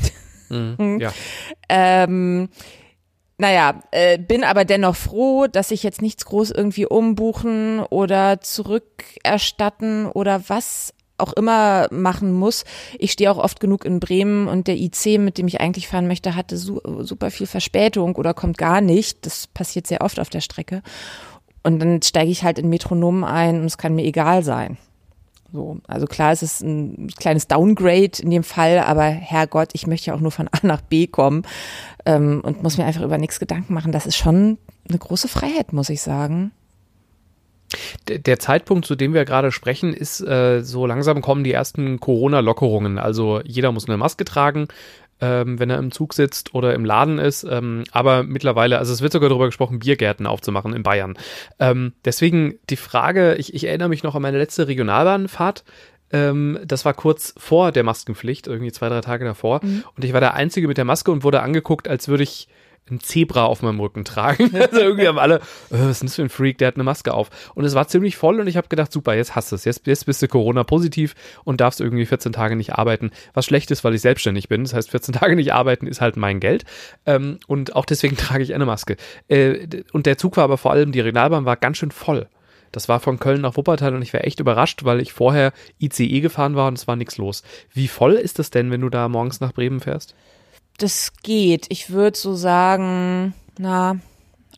Mhm, 0.49 0.99
ja. 1.01 1.11
ähm, 1.69 2.49
naja, 3.37 3.81
äh, 3.91 4.17
bin 4.17 4.43
aber 4.43 4.65
dennoch 4.65 4.97
froh, 4.97 5.47
dass 5.47 5.71
ich 5.71 5.81
jetzt 5.83 6.01
nichts 6.01 6.25
groß 6.25 6.51
irgendwie 6.51 6.85
umbuchen 6.85 7.79
oder 7.79 8.41
zurückerstatten 8.41 10.07
oder 10.07 10.49
was 10.49 10.93
auch 11.17 11.33
immer 11.33 11.87
machen 11.91 12.33
muss. 12.33 12.65
Ich 12.97 13.11
stehe 13.11 13.31
auch 13.31 13.37
oft 13.37 13.59
genug 13.59 13.85
in 13.85 13.99
Bremen 13.99 14.47
und 14.47 14.67
der 14.67 14.77
IC, 14.77 15.19
mit 15.19 15.37
dem 15.37 15.47
ich 15.47 15.61
eigentlich 15.61 15.87
fahren 15.87 16.07
möchte, 16.07 16.35
hatte 16.35 16.57
su 16.57 16.81
super 16.99 17.31
viel 17.31 17.47
Verspätung 17.47 18.15
oder 18.15 18.33
kommt 18.33 18.57
gar 18.57 18.81
nicht. 18.81 19.25
Das 19.25 19.47
passiert 19.47 19.87
sehr 19.87 20.01
oft 20.01 20.19
auf 20.19 20.29
der 20.29 20.41
Strecke. 20.41 20.81
Und 21.63 21.79
dann 21.79 22.01
steige 22.01 22.31
ich 22.31 22.43
halt 22.43 22.59
in 22.59 22.69
Metronomen 22.69 23.23
ein 23.23 23.61
und 23.61 23.65
es 23.65 23.77
kann 23.77 23.95
mir 23.95 24.05
egal 24.05 24.43
sein. 24.43 24.77
So, 25.51 25.79
also 25.87 26.05
klar, 26.05 26.31
es 26.31 26.43
ist 26.43 26.61
ein 26.61 27.09
kleines 27.17 27.47
Downgrade 27.47 28.21
in 28.21 28.29
dem 28.29 28.43
Fall, 28.43 28.79
aber 28.79 29.03
Herrgott, 29.03 29.69
ich 29.73 29.87
möchte 29.87 30.07
ja 30.07 30.15
auch 30.15 30.19
nur 30.19 30.31
von 30.31 30.47
A 30.51 30.59
nach 30.61 30.81
B 30.81 31.07
kommen 31.07 31.43
ähm, 32.05 32.41
und 32.43 32.63
muss 32.63 32.77
mir 32.77 32.85
einfach 32.85 33.01
über 33.01 33.17
nichts 33.17 33.39
Gedanken 33.39 33.73
machen. 33.73 33.91
Das 33.91 34.05
ist 34.05 34.17
schon 34.17 34.57
eine 34.87 34.97
große 34.97 35.27
Freiheit, 35.27 35.73
muss 35.73 35.89
ich 35.89 36.01
sagen. 36.01 36.51
Der 38.07 38.39
Zeitpunkt, 38.39 38.87
zu 38.87 38.95
dem 38.95 39.13
wir 39.13 39.25
gerade 39.25 39.51
sprechen, 39.51 39.93
ist 39.93 40.21
äh, 40.21 40.61
so 40.63 40.87
langsam 40.87 41.21
kommen 41.21 41.43
die 41.43 41.53
ersten 41.53 41.99
Corona-Lockerungen. 41.99 42.97
Also 42.97 43.41
jeder 43.43 43.71
muss 43.71 43.87
eine 43.87 43.97
Maske 43.97 44.25
tragen 44.25 44.67
ähm, 45.21 45.59
wenn 45.59 45.69
er 45.69 45.77
im 45.77 45.91
Zug 45.91 46.13
sitzt 46.13 46.53
oder 46.53 46.73
im 46.73 46.85
Laden 46.85 47.19
ist. 47.19 47.43
Ähm, 47.43 47.83
aber 47.91 48.23
mittlerweile, 48.23 48.77
also 48.77 48.93
es 48.93 49.01
wird 49.01 49.11
sogar 49.11 49.29
darüber 49.29 49.47
gesprochen, 49.47 49.79
Biergärten 49.79 50.27
aufzumachen 50.27 50.73
in 50.73 50.83
Bayern. 50.83 51.17
Ähm, 51.59 51.93
deswegen 52.05 52.59
die 52.69 52.77
Frage, 52.77 53.35
ich, 53.35 53.53
ich 53.53 53.65
erinnere 53.65 53.89
mich 53.89 54.03
noch 54.03 54.15
an 54.15 54.21
meine 54.21 54.37
letzte 54.37 54.67
Regionalbahnfahrt. 54.67 55.63
Ähm, 56.11 56.59
das 56.65 56.85
war 56.85 56.93
kurz 56.93 57.33
vor 57.37 57.71
der 57.71 57.83
Maskenpflicht, 57.83 58.47
irgendwie 58.47 58.71
zwei, 58.71 58.89
drei 58.89 59.01
Tage 59.01 59.25
davor. 59.25 59.59
Mhm. 59.63 59.83
Und 59.95 60.05
ich 60.05 60.13
war 60.13 60.21
der 60.21 60.33
Einzige 60.33 60.67
mit 60.67 60.77
der 60.77 60.85
Maske 60.85 61.11
und 61.11 61.23
wurde 61.23 61.41
angeguckt, 61.41 61.87
als 61.87 62.07
würde 62.07 62.23
ich 62.23 62.47
ein 62.91 62.99
Zebra 62.99 63.45
auf 63.45 63.61
meinem 63.61 63.79
Rücken 63.79 64.05
tragen. 64.05 64.51
also 64.55 64.79
irgendwie 64.79 65.07
haben 65.07 65.19
alle, 65.19 65.41
oh, 65.69 65.77
was 65.79 65.91
ist 65.91 66.01
denn 66.01 66.07
das 66.07 66.15
für 66.15 66.21
ein 66.23 66.29
Freak, 66.29 66.57
der 66.57 66.69
hat 66.69 66.75
eine 66.75 66.83
Maske 66.83 67.13
auf. 67.13 67.29
Und 67.55 67.65
es 67.65 67.75
war 67.75 67.87
ziemlich 67.87 68.17
voll 68.17 68.39
und 68.39 68.47
ich 68.47 68.57
habe 68.57 68.67
gedacht, 68.67 68.91
super, 68.91 69.15
jetzt 69.15 69.35
hast 69.35 69.51
du 69.51 69.55
es. 69.55 69.65
Jetzt, 69.65 69.87
jetzt 69.87 70.05
bist 70.05 70.21
du 70.21 70.27
Corona-positiv 70.27 71.15
und 71.43 71.61
darfst 71.61 71.81
irgendwie 71.81 72.05
14 72.05 72.31
Tage 72.31 72.55
nicht 72.55 72.73
arbeiten. 72.73 73.11
Was 73.33 73.45
schlecht 73.45 73.71
ist, 73.71 73.83
weil 73.83 73.95
ich 73.95 74.01
selbstständig 74.01 74.49
bin. 74.49 74.63
Das 74.63 74.73
heißt, 74.73 74.91
14 74.91 75.13
Tage 75.13 75.35
nicht 75.35 75.53
arbeiten 75.53 75.87
ist 75.87 76.01
halt 76.01 76.17
mein 76.17 76.39
Geld. 76.39 76.65
Ähm, 77.05 77.39
und 77.47 77.75
auch 77.75 77.85
deswegen 77.85 78.17
trage 78.17 78.43
ich 78.43 78.53
eine 78.53 78.65
Maske. 78.65 78.97
Äh, 79.27 79.83
und 79.93 80.05
der 80.05 80.17
Zug 80.17 80.37
war 80.37 80.43
aber 80.43 80.57
vor 80.57 80.71
allem, 80.71 80.91
die 80.91 80.99
Regionalbahn 80.99 81.45
war 81.45 81.57
ganz 81.57 81.77
schön 81.77 81.91
voll. 81.91 82.27
Das 82.71 82.87
war 82.87 82.99
von 82.99 83.19
Köln 83.19 83.41
nach 83.41 83.57
Wuppertal 83.57 83.95
und 83.95 84.01
ich 84.01 84.13
war 84.13 84.23
echt 84.25 84.39
überrascht, 84.39 84.83
weil 84.85 85.01
ich 85.01 85.13
vorher 85.13 85.53
ICE 85.79 86.21
gefahren 86.21 86.55
war 86.55 86.67
und 86.67 86.77
es 86.77 86.87
war 86.87 86.95
nichts 86.95 87.17
los. 87.17 87.43
Wie 87.73 87.87
voll 87.87 88.13
ist 88.13 88.39
das 88.39 88.51
denn, 88.51 88.71
wenn 88.71 88.81
du 88.81 88.89
da 88.89 89.07
morgens 89.07 89.39
nach 89.39 89.53
Bremen 89.53 89.79
fährst? 89.79 90.15
Das 90.81 91.13
geht. 91.23 91.67
Ich 91.69 91.91
würde 91.91 92.17
so 92.17 92.35
sagen, 92.35 93.33
na, 93.57 93.99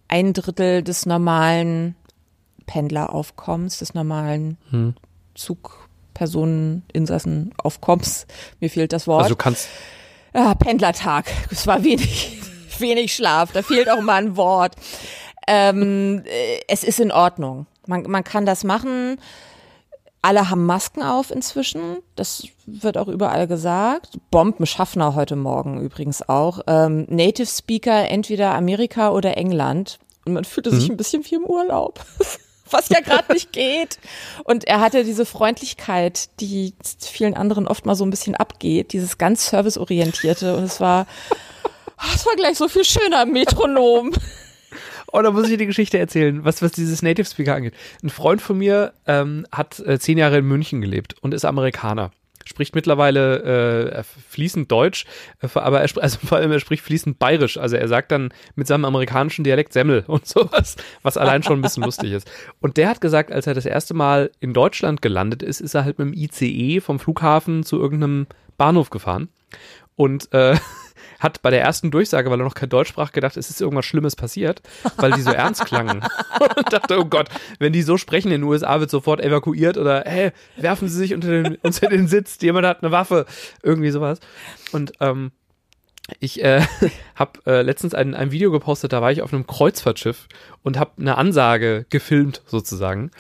ein 0.08 0.34
Drittel 0.34 0.82
des 0.84 1.06
normalen 1.06 1.96
Pendleraufkommens, 2.66 3.78
des 3.80 3.94
normalen 3.94 4.58
hm. 4.70 4.96
Zugpersoneninsassen-Aufkommens. 5.36 8.28
Mir 8.60 8.70
fehlt 8.70 8.92
das 8.94 9.08
Wort. 9.08 9.24
Also 9.24 9.36
du 9.36 9.38
kannst. 9.38 9.68
Ja, 10.34 10.56
Pendlertag. 10.56 11.26
Es 11.50 11.68
war 11.68 11.84
wenig, 11.84 12.40
wenig 12.80 13.14
Schlaf. 13.14 13.52
Da 13.52 13.62
fehlt 13.62 13.90
auch 13.90 14.00
mal 14.02 14.24
ein 14.24 14.38
Wort. 14.38 14.76
Ähm, 15.48 16.24
äh, 16.26 16.62
es 16.68 16.84
ist 16.84 17.00
in 17.00 17.12
Ordnung. 17.12 17.66
Man, 17.88 18.04
man 18.04 18.24
kann 18.24 18.46
das 18.46 18.64
machen. 18.64 19.18
Alle 20.24 20.52
haben 20.52 20.66
Masken 20.66 21.02
auf 21.02 21.32
inzwischen. 21.32 21.98
Das 22.16 22.48
wird 22.68 22.98
auch 22.98 23.08
überall 23.08 23.48
gesagt. 23.48 24.20
Bombenschaffner 24.30 25.16
heute 25.16 25.36
Morgen 25.36 25.82
übrigens 25.82 26.28
auch. 26.28 26.62
Ähm, 26.68 27.08
Native 27.10 27.48
Speaker 27.48 28.08
entweder 28.08 28.54
Amerika 28.54 29.12
oder 29.12 29.36
England. 29.38 29.98
Und 30.26 30.34
man 30.34 30.46
fühlte 30.46 30.70
sich 30.70 30.88
mhm. 30.88 30.94
ein 30.94 30.98
bisschen 30.98 31.26
wie 31.26 31.36
im 31.36 31.46
Urlaub. 31.46 32.06
Was 32.70 32.90
ja 32.90 33.02
gerade 33.02 33.34
nicht 33.34 33.52
geht. 33.52 34.00
Und 34.44 34.66
er 34.66 34.80
hatte 34.80 35.04
diese 35.04 35.26
Freundlichkeit, 35.26 36.30
die 36.40 36.74
vielen 37.00 37.34
anderen 37.34 37.68
oft 37.68 37.86
mal 37.86 37.96
so 37.96 38.06
ein 38.06 38.12
bisschen 38.12 38.36
abgeht, 38.36 38.94
dieses 38.94 39.18
ganz 39.18 39.50
serviceorientierte. 39.50 40.56
Und 40.56 40.64
es 40.64 40.80
war, 40.80 41.08
es 42.16 42.26
war 42.28 42.36
gleich 42.36 42.58
so 42.58 42.68
viel 42.68 42.86
schöner 42.86 43.26
Metronom. 43.26 44.14
Oh, 45.12 45.22
da 45.22 45.32
muss 45.32 45.44
ich 45.44 45.50
dir 45.50 45.58
die 45.58 45.66
Geschichte 45.66 46.00
erzählen, 46.00 46.44
was, 46.46 46.62
was 46.62 46.72
dieses 46.72 47.02
Native 47.02 47.26
Speaker 47.26 47.56
angeht. 47.56 47.74
Ein 48.02 48.10
Freund 48.10 48.42
von 48.42 48.58
mir 48.58 48.94
ähm, 49.08 49.46
hat 49.52 49.80
äh, 49.80 50.00
zehn 50.00 50.18
Jahre 50.18 50.38
in 50.38 50.46
München 50.46 50.82
gelebt 50.82 51.16
und 51.22 51.34
ist 51.34 51.46
Amerikaner. 51.46 52.12
Spricht 52.46 52.74
mittlerweile 52.74 53.92
äh, 53.92 54.04
fließend 54.04 54.72
Deutsch, 54.72 55.06
äh, 55.42 55.48
aber 55.54 55.82
er, 55.82 55.90
also 56.02 56.18
vor 56.26 56.38
allem 56.38 56.52
er 56.52 56.60
spricht 56.60 56.84
fließend 56.84 57.20
Bayerisch. 57.20 57.58
Also 57.58 57.76
er 57.76 57.88
sagt 57.88 58.12
dann 58.12 58.34
mit 58.56 58.68
seinem 58.68 58.86
amerikanischen 58.86 59.44
Dialekt 59.44 59.74
Semmel 59.74 60.04
und 60.08 60.26
sowas, 60.26 60.78
was 61.02 61.18
allein 61.18 61.44
schon 61.44 61.60
ein 61.60 61.62
bisschen 61.62 61.84
lustig 61.84 62.14
ist. 62.14 62.32
Und 62.62 62.78
der 62.78 62.90
hat 62.90 63.02
gesagt, 63.02 63.32
als 63.32 63.48
er 63.48 63.54
das 63.54 63.66
erste 63.66 63.94
Mal 63.94 64.32
in 64.40 64.54
Deutschland 64.54 65.02
gelandet 65.02 65.44
ist, 65.44 65.60
ist 65.60 65.76
er 65.76 65.84
halt 65.84 66.00
mit 66.00 66.08
dem 66.08 66.14
ICE 66.14 66.80
vom 66.80 67.00
Flughafen 67.00 67.64
zu 67.64 67.80
irgendeinem 67.80 68.28
Bahnhof 68.58 68.90
gefahren. 68.90 69.30
Und 69.96 70.34
äh, 70.34 70.56
hat 71.22 71.42
bei 71.42 71.52
der 71.52 71.62
ersten 71.62 71.92
Durchsage, 71.92 72.30
weil 72.30 72.40
er 72.40 72.44
noch 72.44 72.56
kein 72.56 72.70
Deutsch 72.70 72.90
sprach, 72.90 73.12
gedacht, 73.12 73.38
es 73.38 73.50
ist 73.50 73.62
irgendwas 73.62 73.86
Schlimmes 73.86 74.16
passiert, 74.16 74.62
weil 74.98 75.12
die 75.12 75.22
so 75.22 75.32
ernst 75.32 75.66
klangen. 75.66 76.02
und 76.58 76.74
dachte, 76.74 77.00
oh 77.00 77.06
Gott, 77.06 77.30
wenn 77.60 77.72
die 77.72 77.84
so 77.84 77.98
sprechen 77.98 78.32
in 78.32 78.42
den 78.42 78.50
USA, 78.50 78.80
wird 78.80 78.90
sofort 78.90 79.22
evakuiert 79.22 79.78
oder, 79.78 80.04
hey, 80.06 80.32
werfen 80.58 80.88
sie 80.88 80.98
sich 80.98 81.14
unter 81.14 81.30
den, 81.30 81.56
unter 81.62 81.88
den 81.88 82.08
Sitz, 82.08 82.38
jemand 82.42 82.66
hat 82.66 82.84
eine 82.84 82.92
Waffe, 82.92 83.26
irgendwie 83.62 83.92
sowas. 83.92 84.20
Und 84.72 84.94
ähm, 85.00 85.32
ich 86.20 86.44
äh, 86.44 86.62
habe 87.16 87.40
äh, 87.46 87.62
letztens 87.62 87.94
ein, 87.94 88.16
ein 88.16 88.32
Video 88.32 88.52
gepostet, 88.52 88.92
da 88.92 89.02
war 89.02 89.12
ich 89.12 89.22
auf 89.22 89.34
einem 89.34 89.46
Kreuzfahrtschiff 89.46 90.28
und 90.64 90.78
habe 90.78 90.92
eine 91.00 91.18
Ansage 91.18 91.86
gefilmt 91.90 92.42
sozusagen. 92.48 93.12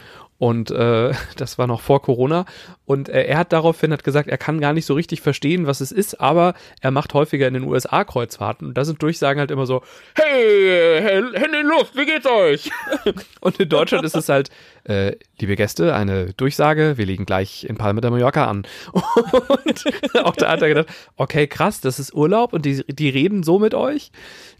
Und 0.41 0.71
äh, 0.71 1.13
das 1.37 1.59
war 1.59 1.67
noch 1.67 1.81
vor 1.81 2.01
Corona. 2.01 2.45
Und 2.85 3.09
äh, 3.09 3.25
er 3.25 3.37
hat 3.37 3.53
daraufhin 3.53 3.93
hat 3.93 4.03
gesagt, 4.03 4.27
er 4.27 4.39
kann 4.39 4.59
gar 4.59 4.73
nicht 4.73 4.87
so 4.87 4.95
richtig 4.95 5.21
verstehen, 5.21 5.67
was 5.67 5.81
es 5.81 5.91
ist, 5.91 6.19
aber 6.19 6.55
er 6.81 6.89
macht 6.89 7.13
häufiger 7.13 7.47
in 7.47 7.53
den 7.53 7.63
USA 7.63 8.03
Kreuzfahrten. 8.03 8.69
Und 8.69 8.73
da 8.75 8.83
sind 8.83 9.03
Durchsagen 9.03 9.39
halt 9.39 9.51
immer 9.51 9.67
so, 9.67 9.83
hey, 10.15 10.99
Hände 10.99 11.59
in 11.59 11.67
Luft, 11.67 11.95
wie 11.95 12.07
geht's 12.07 12.25
euch? 12.25 12.71
und 13.39 13.59
in 13.59 13.69
Deutschland 13.69 14.03
ist 14.03 14.15
es 14.15 14.29
halt, 14.29 14.49
äh, 14.85 15.15
liebe 15.39 15.55
Gäste, 15.55 15.93
eine 15.93 16.33
Durchsage, 16.33 16.97
wir 16.97 17.05
legen 17.05 17.27
gleich 17.27 17.63
in 17.63 17.77
Palma 17.77 18.01
de 18.01 18.09
Mallorca 18.09 18.47
an. 18.47 18.63
Und 18.93 19.83
auch 20.23 20.35
da 20.35 20.49
hat 20.49 20.63
er 20.63 20.69
gedacht, 20.69 20.87
okay, 21.17 21.45
krass, 21.45 21.81
das 21.81 21.99
ist 21.99 22.15
Urlaub 22.15 22.53
und 22.53 22.65
die, 22.65 22.83
die 22.87 23.09
reden 23.09 23.43
so 23.43 23.59
mit 23.59 23.75
euch. 23.75 24.11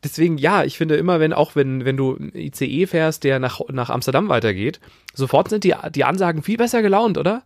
Deswegen, 0.04 0.38
ja, 0.38 0.64
ich 0.64 0.78
finde 0.78 0.96
immer, 0.96 1.20
wenn, 1.20 1.34
auch 1.34 1.56
wenn, 1.56 1.86
wenn 1.86 1.98
du 1.98 2.18
ICE 2.34 2.86
fährst, 2.88 3.24
der 3.24 3.40
nach, 3.40 3.62
nach 3.70 3.90
Amsterdam 3.90 4.30
weitergeht, 4.30 4.80
sofort 5.14 5.50
sind 5.50 5.64
die, 5.64 5.74
die 5.94 6.04
Ansagen 6.04 6.44
viel 6.44 6.58
besser 6.58 6.82
gelaunt, 6.82 7.18
oder? 7.18 7.44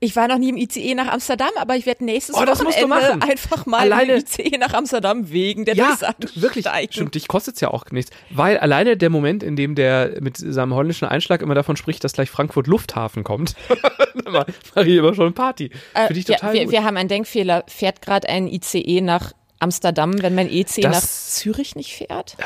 Ich 0.00 0.16
war 0.16 0.28
noch 0.28 0.38
nie 0.38 0.48
im 0.48 0.56
ICE 0.56 0.94
nach 0.94 1.08
Amsterdam, 1.08 1.50
aber 1.56 1.76
ich 1.76 1.86
werde 1.86 2.04
nächstes 2.04 2.34
oh, 2.34 2.40
Wochenende 2.40 3.22
einfach 3.22 3.66
mal 3.66 3.80
alleine, 3.80 4.14
im 4.14 4.18
ICE 4.18 4.58
nach 4.58 4.72
Amsterdam 4.74 5.30
wegen 5.30 5.64
der 5.64 5.76
ja, 5.76 5.96
wirklich, 6.34 6.64
steigen. 6.64 6.92
Stimmt, 6.92 7.14
dich 7.14 7.28
kostet 7.28 7.54
es 7.54 7.60
ja 7.60 7.68
auch 7.68 7.84
nichts. 7.90 8.10
Weil 8.30 8.58
alleine 8.58 8.96
der 8.96 9.10
Moment, 9.10 9.42
in 9.42 9.56
dem 9.56 9.74
der 9.74 10.16
mit 10.20 10.36
seinem 10.36 10.74
holländischen 10.74 11.06
Einschlag 11.08 11.42
immer 11.42 11.54
davon 11.54 11.76
spricht, 11.76 12.04
dass 12.04 12.12
gleich 12.12 12.30
Frankfurt 12.30 12.66
Lufthafen 12.66 13.24
kommt, 13.24 13.54
ich 14.76 14.86
immer 14.86 15.14
schon 15.14 15.32
Party. 15.34 15.70
Äh, 15.94 16.08
Für 16.08 16.14
dich 16.14 16.24
total 16.24 16.56
ja, 16.56 16.62
wir, 16.62 16.70
wir 16.70 16.84
haben 16.84 16.96
einen 16.96 17.08
Denkfehler. 17.08 17.64
Fährt 17.68 18.02
gerade 18.02 18.28
ein 18.28 18.48
ICE 18.48 19.00
nach 19.00 19.32
Amsterdam, 19.60 20.20
wenn 20.22 20.34
mein 20.34 20.50
EC 20.50 20.82
das 20.82 20.92
nach 20.92 21.00
Zürich 21.02 21.76
nicht 21.76 21.94
fährt? 21.94 22.36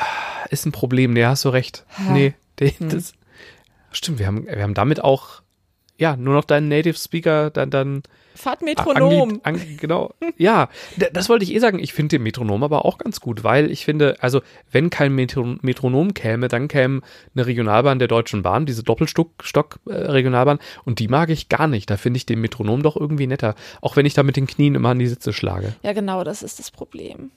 Ist 0.49 0.65
ein 0.65 0.71
Problem, 0.71 1.13
nee, 1.13 1.25
hast 1.25 1.45
du 1.45 1.49
recht. 1.49 1.85
Ha. 1.97 2.13
Nee, 2.13 2.33
hm. 2.59 3.03
Stimmt, 3.91 4.19
wir 4.19 4.27
haben, 4.27 4.45
wir 4.45 4.61
haben 4.61 4.73
damit 4.73 5.03
auch 5.03 5.41
ja, 5.99 6.15
nur 6.15 6.33
noch 6.33 6.45
deinen 6.45 6.69
Native 6.69 6.97
Speaker 6.97 7.49
dann 7.49 7.69
dann 7.69 8.03
Fahrtmetronom. 8.35 9.41
An, 9.43 9.61
genau. 9.77 10.13
ja, 10.37 10.69
das 11.11 11.27
wollte 11.27 11.43
ich 11.43 11.53
eh 11.53 11.59
sagen. 11.59 11.77
Ich 11.77 11.91
finde 11.91 12.15
den 12.15 12.23
Metronom 12.23 12.63
aber 12.63 12.85
auch 12.85 12.97
ganz 12.97 13.19
gut, 13.19 13.43
weil 13.43 13.69
ich 13.69 13.83
finde, 13.83 14.15
also 14.21 14.41
wenn 14.71 14.89
kein 14.89 15.13
Metro 15.13 15.43
Metronom 15.61 16.13
käme, 16.13 16.47
dann 16.47 16.69
käme 16.69 17.01
eine 17.35 17.45
Regionalbahn 17.45 17.99
der 17.99 18.07
Deutschen 18.07 18.41
Bahn, 18.41 18.65
diese 18.65 18.83
Doppelstock-Regionalbahn, 18.83 20.57
äh, 20.57 20.79
und 20.85 20.99
die 20.99 21.09
mag 21.09 21.29
ich 21.29 21.49
gar 21.49 21.67
nicht. 21.67 21.89
Da 21.89 21.97
finde 21.97 22.15
ich 22.17 22.25
den 22.25 22.39
Metronom 22.39 22.81
doch 22.81 22.95
irgendwie 22.95 23.27
netter, 23.27 23.55
auch 23.81 23.97
wenn 23.97 24.05
ich 24.05 24.13
da 24.13 24.23
mit 24.23 24.37
den 24.37 24.47
Knien 24.47 24.75
immer 24.75 24.89
an 24.89 24.99
die 24.99 25.07
Sitze 25.07 25.33
schlage. 25.33 25.75
Ja, 25.83 25.91
genau, 25.91 26.23
das 26.23 26.41
ist 26.41 26.59
das 26.59 26.71
Problem. 26.71 27.31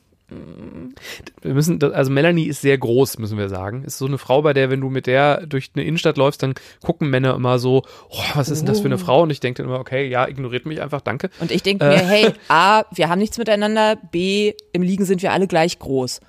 Wir 1.40 1.54
müssen, 1.54 1.82
also 1.82 2.10
Melanie 2.10 2.46
ist 2.46 2.60
sehr 2.60 2.78
groß, 2.78 3.18
müssen 3.18 3.38
wir 3.38 3.48
sagen. 3.48 3.84
Ist 3.84 3.98
so 3.98 4.06
eine 4.06 4.18
Frau, 4.18 4.42
bei 4.42 4.52
der, 4.52 4.70
wenn 4.70 4.80
du 4.80 4.90
mit 4.90 5.06
der 5.06 5.46
durch 5.46 5.70
eine 5.74 5.84
Innenstadt 5.84 6.16
läufst, 6.16 6.42
dann 6.42 6.54
gucken 6.82 7.10
Männer 7.10 7.34
immer 7.34 7.58
so, 7.58 7.82
oh, 8.08 8.22
was 8.34 8.48
ist 8.48 8.60
denn 8.60 8.66
das 8.66 8.80
für 8.80 8.86
eine 8.86 8.96
oh. 8.96 8.98
Frau? 8.98 9.22
Und 9.22 9.30
ich 9.30 9.40
denke 9.40 9.62
dann 9.62 9.70
immer, 9.70 9.80
okay, 9.80 10.08
ja, 10.08 10.28
ignoriert 10.28 10.66
mich 10.66 10.80
einfach, 10.80 11.00
danke. 11.00 11.30
Und 11.40 11.50
ich 11.50 11.62
denke 11.62 11.84
äh. 11.84 11.88
mir, 11.88 12.06
hey, 12.06 12.32
A, 12.48 12.84
wir 12.94 13.08
haben 13.08 13.18
nichts 13.18 13.38
miteinander, 13.38 13.96
B, 13.96 14.54
im 14.72 14.82
Liegen 14.82 15.04
sind 15.04 15.22
wir 15.22 15.32
alle 15.32 15.46
gleich 15.46 15.78
groß. 15.78 16.20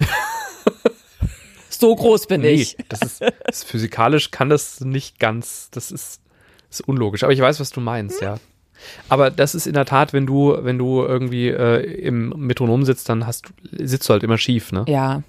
so 1.68 1.94
groß 1.94 2.26
bin 2.26 2.42
nee, 2.42 2.50
ich. 2.50 2.76
Das 2.88 3.02
ist, 3.02 3.20
das 3.20 3.58
ist 3.58 3.64
physikalisch 3.64 4.30
kann 4.30 4.48
das 4.48 4.80
nicht 4.80 5.18
ganz, 5.18 5.70
das 5.70 5.90
ist, 5.90 6.20
das 6.68 6.80
ist 6.80 6.88
unlogisch. 6.88 7.22
Aber 7.22 7.32
ich 7.32 7.40
weiß, 7.40 7.60
was 7.60 7.70
du 7.70 7.80
meinst, 7.80 8.20
ja. 8.20 8.38
Aber 9.08 9.30
das 9.30 9.54
ist 9.54 9.66
in 9.66 9.74
der 9.74 9.84
Tat, 9.84 10.12
wenn 10.12 10.26
du, 10.26 10.56
wenn 10.60 10.78
du 10.78 11.02
irgendwie 11.02 11.48
äh, 11.48 11.82
im 12.00 12.30
Metronom 12.30 12.84
sitzt, 12.84 13.08
dann 13.08 13.26
hast, 13.26 13.46
sitzt 13.72 14.08
du 14.08 14.12
halt 14.12 14.22
immer 14.22 14.38
schief, 14.38 14.72
ne? 14.72 14.84
Ja, 14.88 15.22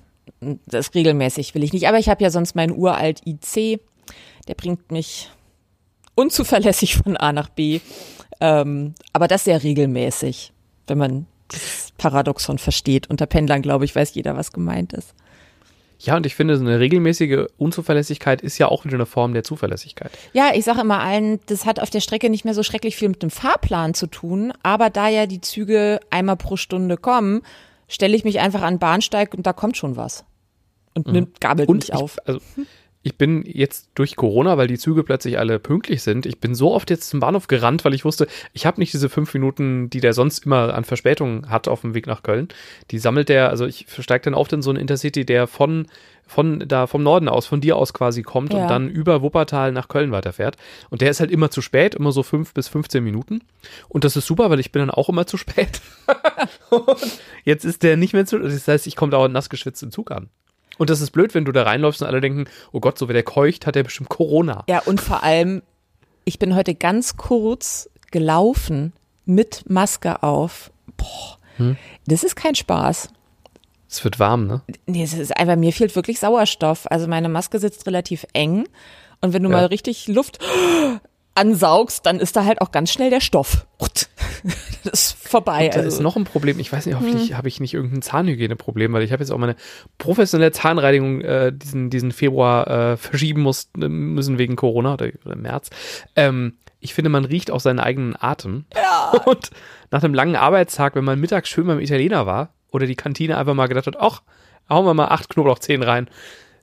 das 0.65 0.93
regelmäßig 0.93 1.55
will 1.55 1.63
ich 1.63 1.73
nicht. 1.73 1.87
Aber 1.87 1.99
ich 1.99 2.09
habe 2.09 2.23
ja 2.23 2.29
sonst 2.29 2.55
meinen 2.55 2.75
uralt 2.75 3.21
IC, 3.25 3.79
der 4.47 4.55
bringt 4.55 4.91
mich 4.91 5.29
unzuverlässig 6.15 6.97
von 6.97 7.17
A 7.17 7.31
nach 7.31 7.49
B. 7.49 7.79
Ähm, 8.39 8.93
aber 9.13 9.27
das 9.27 9.45
sehr 9.45 9.63
regelmäßig, 9.63 10.51
wenn 10.87 10.97
man 10.97 11.27
das 11.47 11.93
Paradoxon 11.97 12.57
versteht. 12.57 13.09
Unter 13.09 13.25
Pendlern, 13.25 13.61
glaube 13.61 13.85
ich, 13.85 13.95
weiß 13.95 14.13
jeder, 14.15 14.35
was 14.35 14.51
gemeint 14.51 14.93
ist. 14.93 15.13
Ja, 15.99 16.15
und 16.15 16.25
ich 16.25 16.35
finde, 16.35 16.57
so 16.57 16.63
eine 16.63 16.79
regelmäßige 16.79 17.47
Unzuverlässigkeit 17.57 18.41
ist 18.41 18.57
ja 18.57 18.67
auch 18.67 18.85
wieder 18.85 18.95
eine 18.95 19.05
Form 19.05 19.33
der 19.33 19.43
Zuverlässigkeit. 19.43 20.11
Ja, 20.33 20.51
ich 20.53 20.63
sage 20.63 20.81
immer 20.81 20.99
allen, 20.99 21.39
das 21.47 21.65
hat 21.65 21.79
auf 21.79 21.89
der 21.89 22.01
Strecke 22.01 22.29
nicht 22.29 22.45
mehr 22.45 22.53
so 22.53 22.63
schrecklich 22.63 22.95
viel 22.95 23.09
mit 23.09 23.23
dem 23.23 23.31
Fahrplan 23.31 23.93
zu 23.93 24.07
tun, 24.07 24.53
aber 24.61 24.89
da 24.89 25.07
ja 25.07 25.25
die 25.25 25.41
Züge 25.41 25.99
einmal 26.09 26.37
pro 26.37 26.55
Stunde 26.55 26.97
kommen, 26.97 27.41
stelle 27.87 28.15
ich 28.15 28.23
mich 28.23 28.39
einfach 28.39 28.61
an 28.61 28.75
den 28.75 28.79
Bahnsteig 28.79 29.33
und 29.33 29.47
da 29.47 29.53
kommt 29.53 29.77
schon 29.77 29.95
was. 29.95 30.23
Und 30.93 31.07
mhm. 31.07 31.13
nimmt, 31.13 31.41
gabelt 31.41 31.69
und 31.69 31.77
mich 31.77 31.89
ich, 31.89 31.95
auf. 31.95 32.17
Also, 32.25 32.41
ich 33.07 33.17
bin 33.17 33.43
jetzt 33.45 33.89
durch 33.95 34.15
Corona, 34.17 34.57
weil 34.57 34.67
die 34.67 34.77
Züge 34.77 35.03
plötzlich 35.03 35.39
alle 35.39 35.59
pünktlich 35.59 36.03
sind, 36.03 36.25
ich 36.25 36.39
bin 36.39 36.53
so 36.53 36.73
oft 36.73 36.89
jetzt 36.89 37.09
zum 37.09 37.21
Bahnhof 37.21 37.47
gerannt, 37.47 37.85
weil 37.85 37.93
ich 37.93 38.03
wusste, 38.03 38.27
ich 38.53 38.65
habe 38.65 38.81
nicht 38.81 38.93
diese 38.93 39.07
fünf 39.07 39.33
Minuten, 39.33 39.89
die 39.89 40.01
der 40.01 40.13
sonst 40.13 40.45
immer 40.45 40.73
an 40.73 40.83
Verspätung 40.83 41.49
hat 41.49 41.67
auf 41.67 41.81
dem 41.81 41.93
Weg 41.93 42.05
nach 42.05 42.21
Köln. 42.21 42.49
Die 42.91 42.99
sammelt 42.99 43.29
der, 43.29 43.49
also 43.49 43.65
ich 43.65 43.87
steige 43.97 44.25
dann 44.25 44.33
oft 44.33 44.51
in 44.51 44.61
so 44.61 44.69
einen 44.69 44.79
Intercity, 44.79 45.25
der 45.25 45.47
von 45.47 45.87
von 46.29 46.59
da 46.67 46.87
vom 46.87 47.03
Norden 47.03 47.29
aus, 47.29 47.45
von 47.45 47.61
dir 47.61 47.77
aus 47.77 47.93
quasi 47.93 48.21
kommt 48.21 48.51
ja. 48.51 48.61
und 48.61 48.67
dann 48.67 48.89
über 48.89 49.21
Wuppertal 49.21 49.71
nach 49.71 49.87
Köln 49.87 50.11
weiterfährt. 50.11 50.57
Und 50.89 50.99
der 50.99 51.09
ist 51.09 51.21
halt 51.21 51.31
immer 51.31 51.49
zu 51.49 51.61
spät, 51.61 51.95
immer 51.95 52.11
so 52.11 52.21
fünf 52.21 52.53
bis 52.53 52.67
15 52.67 53.01
Minuten. 53.01 53.43
Und 53.87 54.03
das 54.03 54.17
ist 54.17 54.27
super, 54.27 54.49
weil 54.49 54.59
ich 54.59 54.73
bin 54.73 54.81
dann 54.81 54.91
auch 54.91 55.07
immer 55.07 55.25
zu 55.25 55.37
spät. 55.37 55.79
und 56.69 57.21
jetzt 57.45 57.63
ist 57.63 57.81
der 57.81 57.95
nicht 57.95 58.11
mehr 58.11 58.25
zu, 58.25 58.39
das 58.39 58.67
heißt, 58.67 58.87
ich 58.87 58.97
komme 58.97 59.11
dauernd 59.11 59.33
nass 59.33 59.49
geschwitzt 59.49 59.81
im 59.83 59.91
Zug 59.91 60.11
an. 60.11 60.29
Und 60.77 60.89
das 60.89 61.01
ist 61.01 61.11
blöd, 61.11 61.33
wenn 61.33 61.45
du 61.45 61.51
da 61.51 61.63
reinläufst 61.63 62.01
und 62.01 62.07
alle 62.07 62.21
denken, 62.21 62.45
oh 62.71 62.79
Gott, 62.79 62.97
so 62.97 63.09
wie 63.09 63.13
der 63.13 63.23
keucht, 63.23 63.65
hat 63.65 63.75
der 63.75 63.83
bestimmt 63.83 64.09
Corona. 64.09 64.63
Ja, 64.67 64.79
und 64.85 65.01
vor 65.01 65.23
allem, 65.23 65.61
ich 66.25 66.39
bin 66.39 66.55
heute 66.55 66.75
ganz 66.75 67.17
kurz 67.17 67.89
gelaufen 68.11 68.93
mit 69.25 69.69
Maske 69.69 70.23
auf. 70.23 70.71
Boah, 70.95 71.37
hm? 71.57 71.77
das 72.05 72.23
ist 72.23 72.35
kein 72.35 72.55
Spaß. 72.55 73.09
Es 73.89 74.03
wird 74.03 74.19
warm, 74.19 74.47
ne? 74.47 74.61
Nee, 74.85 75.03
es 75.03 75.13
ist 75.13 75.35
einfach, 75.35 75.55
mir 75.55 75.71
fehlt 75.71 75.95
wirklich 75.95 76.19
Sauerstoff. 76.19 76.91
Also 76.91 77.07
meine 77.07 77.29
Maske 77.29 77.59
sitzt 77.59 77.87
relativ 77.87 78.25
eng. 78.33 78.67
Und 79.21 79.33
wenn 79.33 79.43
du 79.43 79.49
ja. 79.49 79.55
mal 79.55 79.65
richtig 79.65 80.07
Luft 80.07 80.39
ansaugst, 81.37 82.05
dann 82.05 82.19
ist 82.19 82.35
da 82.35 82.45
halt 82.45 82.61
auch 82.61 82.71
ganz 82.71 82.91
schnell 82.91 83.09
der 83.09 83.21
Stoff. 83.21 83.65
das 84.83 84.93
ist 84.93 85.27
vorbei. 85.27 85.65
Und 85.65 85.75
da 85.75 85.79
also. 85.81 85.97
ist 85.97 86.01
noch 86.01 86.15
ein 86.15 86.23
Problem. 86.23 86.59
Ich 86.59 86.71
weiß 86.71 86.85
nicht, 86.85 86.95
hoffentlich 86.95 87.33
habe 87.33 87.47
ich 87.47 87.59
nicht 87.59 87.73
irgendein 87.73 88.01
Zahnhygieneproblem, 88.01 88.91
weil 88.93 89.03
ich 89.03 89.11
habe 89.11 89.23
jetzt 89.23 89.31
auch 89.31 89.37
meine 89.37 89.55
professionelle 89.97 90.51
Zahnreinigung 90.51 91.21
äh, 91.21 91.53
diesen, 91.53 91.89
diesen 91.89 92.11
Februar 92.11 92.67
äh, 92.67 92.97
verschieben 92.97 93.41
muss, 93.41 93.69
müssen 93.75 94.37
wegen 94.37 94.55
Corona 94.55 94.93
oder, 94.93 95.09
oder 95.25 95.35
März. 95.35 95.69
Ähm, 96.15 96.57
ich 96.79 96.93
finde, 96.93 97.09
man 97.09 97.25
riecht 97.25 97.51
auch 97.51 97.59
seinen 97.59 97.79
eigenen 97.79 98.15
Atem. 98.19 98.65
Ja. 98.75 99.11
Und 99.25 99.51
nach 99.91 100.03
einem 100.03 100.13
langen 100.13 100.35
Arbeitstag, 100.35 100.95
wenn 100.95 101.05
man 101.05 101.19
mittags 101.19 101.49
schön 101.49 101.67
beim 101.67 101.79
Italiener 101.79 102.25
war 102.25 102.53
oder 102.71 102.85
die 102.85 102.95
Kantine 102.95 103.37
einfach 103.37 103.53
mal 103.53 103.67
gedacht 103.67 103.87
hat, 103.87 103.97
ach, 103.99 104.21
hauen 104.69 104.85
wir 104.85 104.93
mal 104.93 105.07
acht 105.07 105.29
Knoblauchzehen 105.29 105.83
rein. 105.83 106.09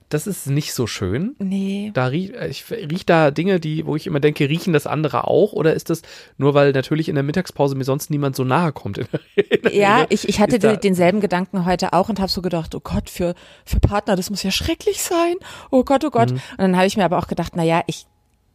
Das 0.09 0.27
ist 0.27 0.45
nicht 0.47 0.73
so 0.73 0.85
schön. 0.85 1.35
Nee. 1.39 1.89
Da 1.95 2.05
riech, 2.05 2.31
ich 2.49 2.63
riech 2.71 3.05
da 3.07 3.31
Dinge, 3.31 3.59
die, 3.59 3.85
wo 3.87 3.95
ich 3.95 4.05
immer 4.05 4.19
denke, 4.19 4.47
riechen 4.47 4.71
das 4.71 4.85
andere 4.85 5.27
auch? 5.27 5.51
Oder 5.53 5.73
ist 5.73 5.89
das 5.89 6.03
nur, 6.37 6.53
weil 6.53 6.73
natürlich 6.73 7.09
in 7.09 7.15
der 7.15 7.23
Mittagspause 7.23 7.75
mir 7.75 7.85
sonst 7.85 8.11
niemand 8.11 8.35
so 8.35 8.43
nahe 8.43 8.71
kommt? 8.71 8.99
In 8.99 9.07
der, 9.11 9.51
in 9.51 9.61
der 9.63 9.73
Ja, 9.73 9.95
Regel? 10.01 10.07
ich, 10.11 10.29
ich 10.29 10.39
hatte 10.39 10.59
den- 10.59 10.79
denselben 10.79 11.21
Gedanken 11.21 11.65
heute 11.65 11.93
auch 11.93 12.07
und 12.09 12.19
habe 12.19 12.29
so 12.31 12.41
gedacht, 12.43 12.75
oh 12.75 12.81
Gott, 12.81 13.09
für, 13.09 13.33
für 13.65 13.79
Partner, 13.79 14.15
das 14.15 14.29
muss 14.29 14.43
ja 14.43 14.51
schrecklich 14.51 15.01
sein. 15.01 15.35
Oh 15.71 15.83
Gott, 15.83 16.03
oh 16.05 16.11
Gott. 16.11 16.29
Mhm. 16.31 16.35
Und 16.51 16.57
dann 16.59 16.75
habe 16.77 16.85
ich 16.85 16.97
mir 16.97 17.05
aber 17.05 17.17
auch 17.17 17.27
gedacht, 17.27 17.53
na 17.55 17.63
ja, 17.63 17.81
ich 17.87 18.05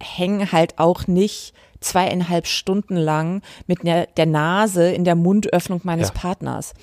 hänge 0.01 0.53
halt 0.53 0.79
auch 0.79 1.09
nicht 1.09 1.53
zweieinhalb 1.81 2.47
Stunden 2.47 2.95
lang 2.97 3.43
mit 3.67 3.83
der, 3.83 4.07
der 4.07 4.27
Nase 4.27 4.91
in 4.93 5.05
der 5.05 5.15
Mundöffnung 5.17 5.81
meines 5.83 6.09
Ja. 6.09 6.15
Partners. 6.15 6.75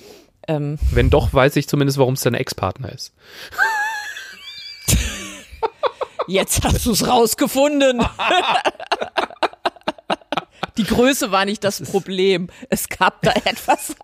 Ähm, 0.46 0.78
Wenn 0.92 1.10
doch, 1.10 1.32
weiß 1.32 1.56
ich 1.56 1.68
zumindest, 1.68 1.98
warum 1.98 2.14
es 2.14 2.22
dein 2.22 2.34
Ex-Partner 2.34 2.92
ist. 2.92 3.12
Jetzt 6.28 6.62
hast 6.64 6.86
du 6.86 6.92
es 6.92 7.06
rausgefunden. 7.06 8.04
Die 10.76 10.84
Größe 10.84 11.32
war 11.32 11.44
nicht 11.44 11.64
das 11.64 11.80
Problem. 11.82 12.48
Es 12.68 12.88
gab 12.88 13.22
da 13.22 13.32
etwas. 13.32 13.96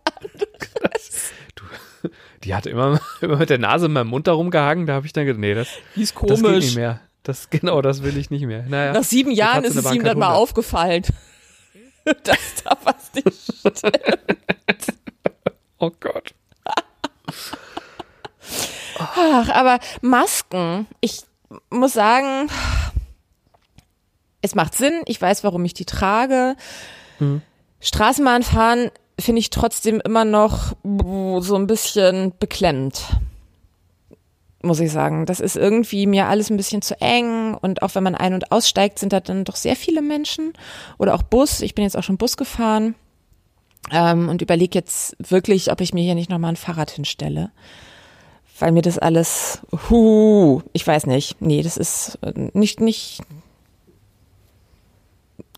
Die 2.43 2.55
hat 2.55 2.67
immer, 2.67 3.01
immer 3.21 3.37
mit 3.37 3.51
der 3.51 3.59
Nase 3.59 3.87
in 3.87 3.93
meinem 3.93 4.09
Mund 4.09 4.27
darum 4.27 4.51
gehangen. 4.51 4.87
Da 4.87 4.95
habe 4.95 5.07
ich 5.07 5.13
dann 5.13 5.25
gedacht, 5.27 5.41
nee, 5.41 5.55
das, 5.55 5.69
Die 5.97 6.03
ist 6.03 6.15
das 6.17 6.21
geht 6.23 6.31
nicht 6.31 6.43
komisch. 6.43 6.75
mehr. 6.75 7.01
Das, 7.23 7.49
genau, 7.49 7.81
das 7.81 8.03
will 8.03 8.17
ich 8.19 8.31
nicht 8.31 8.45
mehr. 8.45 8.65
Naja, 8.69 8.93
Nach 8.93 9.03
sieben 9.05 9.31
Jahren 9.31 9.65
ist 9.65 9.77
es 9.77 9.85
der 9.85 9.93
ihm 9.95 10.05
dann 10.05 10.19
mal 10.19 10.27
100. 10.33 10.43
aufgefallen, 10.43 11.03
dass 12.25 12.39
da 12.65 12.77
was 12.85 13.13
nicht 13.15 13.43
stimmt. 13.45 13.83
Oh 15.79 15.91
Gott. 16.01 16.35
Ach, 18.99 19.49
aber 19.49 19.79
Masken, 20.03 20.87
ich 21.01 21.23
muss 21.75 21.93
sagen, 21.93 22.49
es 24.43 24.55
macht 24.55 24.77
Sinn. 24.77 25.03
Ich 25.07 25.21
weiß, 25.21 25.45
warum 25.45 25.65
ich 25.65 25.75
die 25.75 25.85
trage. 25.85 26.57
Straßenbahn 27.81 28.43
fahren 28.43 28.91
finde 29.19 29.41
ich 29.41 29.51
trotzdem 29.51 30.01
immer 30.01 30.25
noch 30.25 30.75
so 30.83 31.57
ein 31.57 31.67
bisschen 31.67 32.33
beklemmend. 32.39 33.05
Muss 34.63 34.81
ich 34.81 34.91
sagen. 34.91 35.27
Das 35.27 35.41
ist 35.41 35.57
irgendwie 35.57 36.07
mir 36.07 36.27
alles 36.27 36.51
ein 36.51 36.57
bisschen 36.57 36.83
zu 36.83 37.01
eng 37.01 37.55
und 37.55 37.83
auch 37.83 37.95
wenn 37.95 38.03
man 38.03 38.15
ein- 38.15 38.35
und 38.35 38.51
aussteigt, 38.51 38.99
sind 38.99 39.13
da 39.13 39.21
dann 39.21 39.45
doch 39.45 39.57
sehr 39.57 39.77
viele 39.77 40.03
Menschen 40.03 40.55
oder 40.99 41.15
auch 41.15 41.23
Bus. 41.23 41.61
Ich 41.61 41.75
bin 41.75 41.85
jetzt 41.85 41.97
auch 41.97 42.03
schon 42.03 42.17
Bus 42.17 42.37
gefahren 42.37 42.95
ähm, 43.93 44.29
und 44.29 44.43
überlege 44.43 44.79
jetzt 44.79 45.17
wirklich, 45.19 45.71
ob 45.71 45.81
ich 45.81 45.93
mir 45.93 46.03
hier 46.03 46.15
nicht 46.15 46.31
nochmal 46.31 46.53
ein 46.53 46.57
Fahrrad 46.57 46.91
hinstelle 46.91 47.51
weil 48.59 48.73
mir 48.73 48.83
das 48.83 48.99
alles, 48.99 49.61
hu, 49.91 50.63
ich 50.73 50.87
weiß 50.87 51.07
nicht, 51.07 51.41
nee, 51.41 51.63
das 51.63 51.77
ist 51.77 52.19
äh, 52.23 52.33
nicht, 52.53 52.81
nicht, 52.81 53.21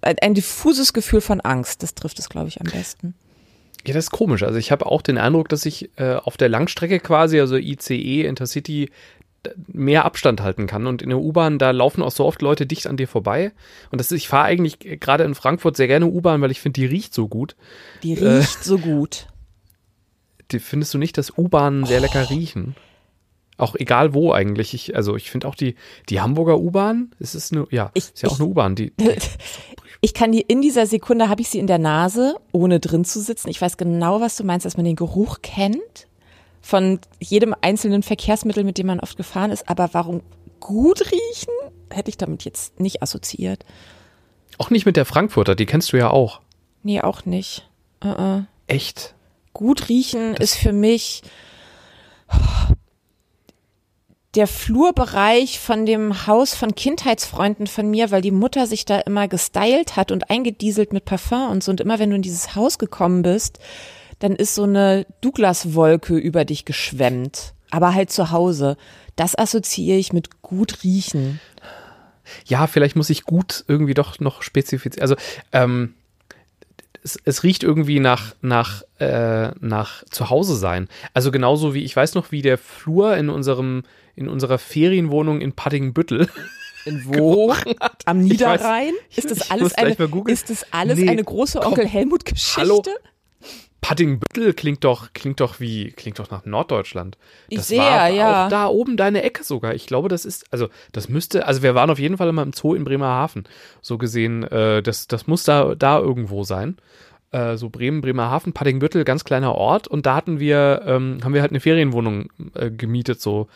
ein, 0.01 0.19
ein 0.21 0.35
diffuses 0.35 0.93
Gefühl 0.93 1.21
von 1.21 1.41
Angst, 1.41 1.83
das 1.83 1.95
trifft 1.95 2.19
es, 2.19 2.29
glaube 2.29 2.49
ich, 2.49 2.61
am 2.61 2.71
besten. 2.71 3.15
Ja, 3.87 3.95
das 3.95 4.07
ist 4.07 4.11
komisch. 4.11 4.43
Also 4.43 4.59
ich 4.59 4.73
habe 4.73 4.87
auch 4.87 5.03
den 5.03 5.19
Eindruck, 5.19 5.49
dass 5.49 5.65
ich 5.67 5.91
äh, 5.97 6.15
auf 6.15 6.37
der 6.37 6.49
Langstrecke 6.49 6.99
quasi, 6.99 7.39
also 7.39 7.57
ICE, 7.57 8.25
Intercity, 8.25 8.91
mehr 9.69 10.05
Abstand 10.05 10.41
halten 10.41 10.67
kann. 10.67 10.87
Und 10.87 11.03
in 11.03 11.11
der 11.11 11.21
U-Bahn, 11.21 11.59
da 11.59 11.71
laufen 11.71 12.03
auch 12.03 12.11
so 12.11 12.25
oft 12.25 12.43
Leute 12.43 12.67
dicht 12.67 12.87
an 12.87 12.97
dir 12.97 13.07
vorbei. 13.07 13.53
Und 13.91 14.01
das 14.01 14.11
ist, 14.11 14.19
ich 14.19 14.29
fahre 14.29 14.47
eigentlich 14.47 14.85
äh, 14.85 14.97
gerade 14.97 15.25
in 15.25 15.35
Frankfurt 15.35 15.77
sehr 15.77 15.87
gerne 15.87 16.07
U-Bahn, 16.07 16.41
weil 16.41 16.51
ich 16.51 16.61
finde, 16.61 16.81
die 16.81 16.87
riecht 16.87 17.15
so 17.15 17.29
gut. 17.29 17.55
Die 18.03 18.15
riecht 18.15 18.65
so 18.65 18.79
gut. 18.79 19.29
Die, 20.53 20.61
findest 20.61 20.95
du 20.95 20.99
nicht, 20.99 21.19
dass 21.19 21.37
U-Bahnen 21.37 21.87
sehr 21.87 21.99
lecker 21.99 22.31
riechen? 22.31 22.77
Auch 23.59 23.75
egal 23.75 24.13
wo 24.15 24.33
eigentlich. 24.33 24.75
Ich, 24.75 24.95
also 24.97 25.17
ich 25.17 25.31
finde 25.31 25.49
auch 25.49 25.55
die, 25.55 25.77
die 26.09 26.21
Hamburger 26.21 26.59
U-Bahn, 26.59 27.11
es 27.19 27.35
ist 27.35 27.53
eine, 27.53 27.67
ja, 27.71 27.91
Ich- 27.95 28.05
ist 28.13 28.23
ja 28.23 28.29
auch 28.29 28.35
ich- 28.35 28.41
eine 28.41 28.49
U-Bahn, 28.49 28.75
die, 28.75 28.93
die 28.99 29.11
Ich 30.03 30.13
kann 30.13 30.31
die 30.31 30.43
in 30.43 30.61
dieser 30.61 30.87
Sekunde, 30.87 31.29
habe 31.31 31.41
ich 31.41 31.49
sie 31.49 31.59
in 31.59 31.67
der 31.67 31.79
Nase, 31.79 32.37
ohne 32.53 32.81
drin 32.81 33.05
zu 33.07 33.19
sitzen. 33.21 33.49
Ich 33.49 33.61
weiß 33.61 33.79
genau, 33.79 34.21
was 34.21 34.37
du 34.37 34.45
meinst, 34.45 34.67
dass 34.67 34.77
man 34.77 34.85
den 34.85 34.95
Geruch 34.95 35.39
kennt 35.43 36.07
von 36.61 37.01
jedem 37.19 37.55
einzelnen 37.63 38.03
Verkehrsmittel, 38.03 38.63
mit 38.63 38.77
dem 38.77 38.89
man 38.89 39.01
oft 39.01 39.17
gefahren 39.17 39.51
ist. 39.51 39.69
Aber 39.71 39.89
warum 39.93 40.21
gut 40.61 41.01
riechen, 41.11 41.53
hätte 41.91 42.11
ich 42.11 42.19
damit 42.19 42.45
jetzt 42.45 42.79
nicht 42.79 43.03
assoziiert. 43.03 43.65
auch 44.59 44.69
nicht 44.71 44.85
mit 44.85 44.97
der 44.97 45.07
Frankfurter, 45.07 45.55
die 45.55 45.67
kennst 45.67 45.93
du 45.93 45.97
ja 45.97 46.11
auch. 46.11 46.41
Nee, 46.83 47.01
auch 47.01 47.25
nicht. 47.25 47.69
Uh 48.05 48.09
-uh. 48.09 48.45
Echt? 48.67 49.15
Gut 49.55 49.89
riechen 49.89 50.35
ist 50.35 50.57
für 50.57 50.73
mich 50.73 51.23
der 54.37 54.47
Flurbereich 54.47 55.59
von 55.59 55.87
dem 55.87 56.27
Haus 56.27 56.55
von 56.55 56.75
Kindheitsfreunden 56.75 57.67
von 57.67 57.91
mir, 57.91 58.11
weil 58.11 58.21
die 58.21 58.31
Mutter 58.31 58.67
sich 58.67 58.85
da 58.85 59.01
immer 59.01 59.29
gestylt 59.29 59.97
hat 59.97 60.13
und 60.13 60.31
eingedieselt 60.31 60.93
mit 60.93 61.07
Parfum 61.07 61.51
und 61.51 61.65
so. 61.65 61.71
Und 61.71 61.81
immer 61.81 61.99
wenn 61.99 62.11
du 62.11 62.17
in 62.17 62.23
dieses 62.23 62.55
Haus 62.55 62.79
gekommen 62.79 63.23
bist, 63.23 63.59
dann 64.19 64.37
ist 64.37 64.55
so 64.55 64.65
eine 64.65 65.07
Douglas-Wolke 65.23 66.17
über 66.17 66.45
dich 66.45 66.65
geschwemmt. 66.65 67.55
Aber 67.71 67.95
halt 67.95 68.11
zu 68.11 68.31
Hause. 68.31 68.77
Das 69.17 69.37
assoziiere 69.37 69.99
ich 69.99 70.13
mit 70.13 70.43
gut 70.43 70.85
riechen. 70.85 71.41
Ja, 72.47 72.67
vielleicht 72.67 72.97
muss 72.97 73.11
ich 73.11 73.25
gut 73.25 73.65
irgendwie 73.69 73.95
doch 73.95 74.21
noch 74.21 74.43
spezifizieren. 74.43 75.03
Also, 75.03 75.17
ähm, 75.53 75.95
es, 77.03 77.19
es 77.25 77.43
riecht 77.43 77.63
irgendwie 77.63 78.01
nach, 78.01 78.35
nach, 78.43 78.83
äh, 78.99 79.51
nach 79.61 80.05
Zuhause 80.11 80.57
sein. 80.57 80.89
Also 81.15 81.31
genauso 81.31 81.75
wie, 81.75 81.85
ich 81.85 81.95
weiß 81.97 82.15
noch, 82.15 82.33
wie 82.33 82.43
der 82.43 82.59
Flur 82.59 83.17
in 83.17 83.29
unserem, 83.29 83.83
in 84.15 84.29
unserer 84.29 84.59
Ferienwohnung 84.59 85.41
in 85.41 85.53
Paddingbüttel. 85.53 86.29
In 86.85 87.03
wo? 87.07 87.55
Am 88.05 88.21
Niederrhein? 88.21 88.95
weiß- 88.95 89.17
ist 89.19 89.31
das 89.31 89.51
alles 89.51 89.75
eine, 89.75 89.97
ist 90.29 90.51
das 90.51 90.73
alles 90.73 90.99
Nee, 90.99 91.09
eine 91.09 91.25
große. 91.25 91.61
Onkel 91.61 91.87
Helmut 91.87 92.25
Geschichte? 92.25 92.61
Hallo? 92.61 92.83
Paddingbüttel 93.87 94.53
klingt 94.53 94.83
doch, 94.83 95.13
klingt 95.13 95.39
doch 95.39 95.61
wie, 95.61 95.93
klingt 95.93 96.19
doch 96.19 96.29
nach 96.29 96.45
Norddeutschland. 96.45 97.17
Ich 97.49 97.59
Das 97.59 97.69
sehe, 97.69 97.79
war 97.79 98.09
ja. 98.09 98.47
auch 98.47 98.51
da 98.51 98.67
oben 98.67 98.97
deine 98.97 99.23
Ecke 99.23 99.45
sogar. 99.45 99.75
Ich 99.77 99.87
glaube, 99.87 100.09
das 100.09 100.25
ist, 100.25 100.53
also 100.53 100.69
das 100.91 101.09
müsste, 101.09 101.47
also 101.47 101.63
wir 101.63 101.77
waren 101.77 101.89
auf 101.89 102.01
jeden 102.01 102.17
Fall 102.17 102.29
immer 102.29 102.43
im 102.43 102.53
Zoo 102.53 102.75
in 102.75 102.83
Bremerhaven. 102.83 103.45
So 103.83 103.97
gesehen, 103.97 104.43
äh, 104.43 104.83
das, 104.83 105.07
das 105.07 105.29
muss 105.29 105.45
da, 105.45 105.77
da 105.77 106.01
irgendwo 106.01 106.43
sein. 106.43 106.79
Äh, 107.31 107.57
so 107.57 107.71
Bremen, 107.71 108.01
Bremerhaven, 108.01 108.53
Paddingbüttel, 108.53 109.05
ganz 109.05 109.23
kleiner 109.23 109.55
Ort. 109.55 109.87
Und 109.87 110.05
da 110.05 110.17
hatten 110.17 110.41
wir, 110.41 110.83
ähm, 110.85 111.21
haben 111.23 111.33
wir 111.33 111.43
halt 111.43 111.53
eine 111.53 111.61
Ferienwohnung 111.61 112.29
äh, 112.55 112.73
gemietet, 112.73 113.21
so 113.21 113.47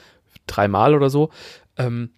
dreimal 0.46 0.94
oder 0.94 1.10
so. 1.10 1.30
Ähm, 1.76 2.10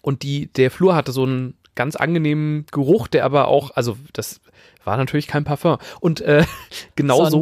und 0.00 0.22
die, 0.22 0.50
der 0.50 0.70
Flur 0.70 0.94
hatte 0.94 1.12
so 1.12 1.24
einen 1.24 1.58
ganz 1.74 1.96
angenehmen 1.96 2.64
Geruch, 2.72 3.08
der 3.08 3.26
aber 3.26 3.48
auch, 3.48 3.72
also 3.72 3.98
das 4.14 4.40
war 4.84 4.96
natürlich 4.96 5.26
kein 5.26 5.44
Parfum. 5.44 5.78
Und 6.00 6.20
äh, 6.20 6.44
genau 6.96 7.24
so 7.26 7.40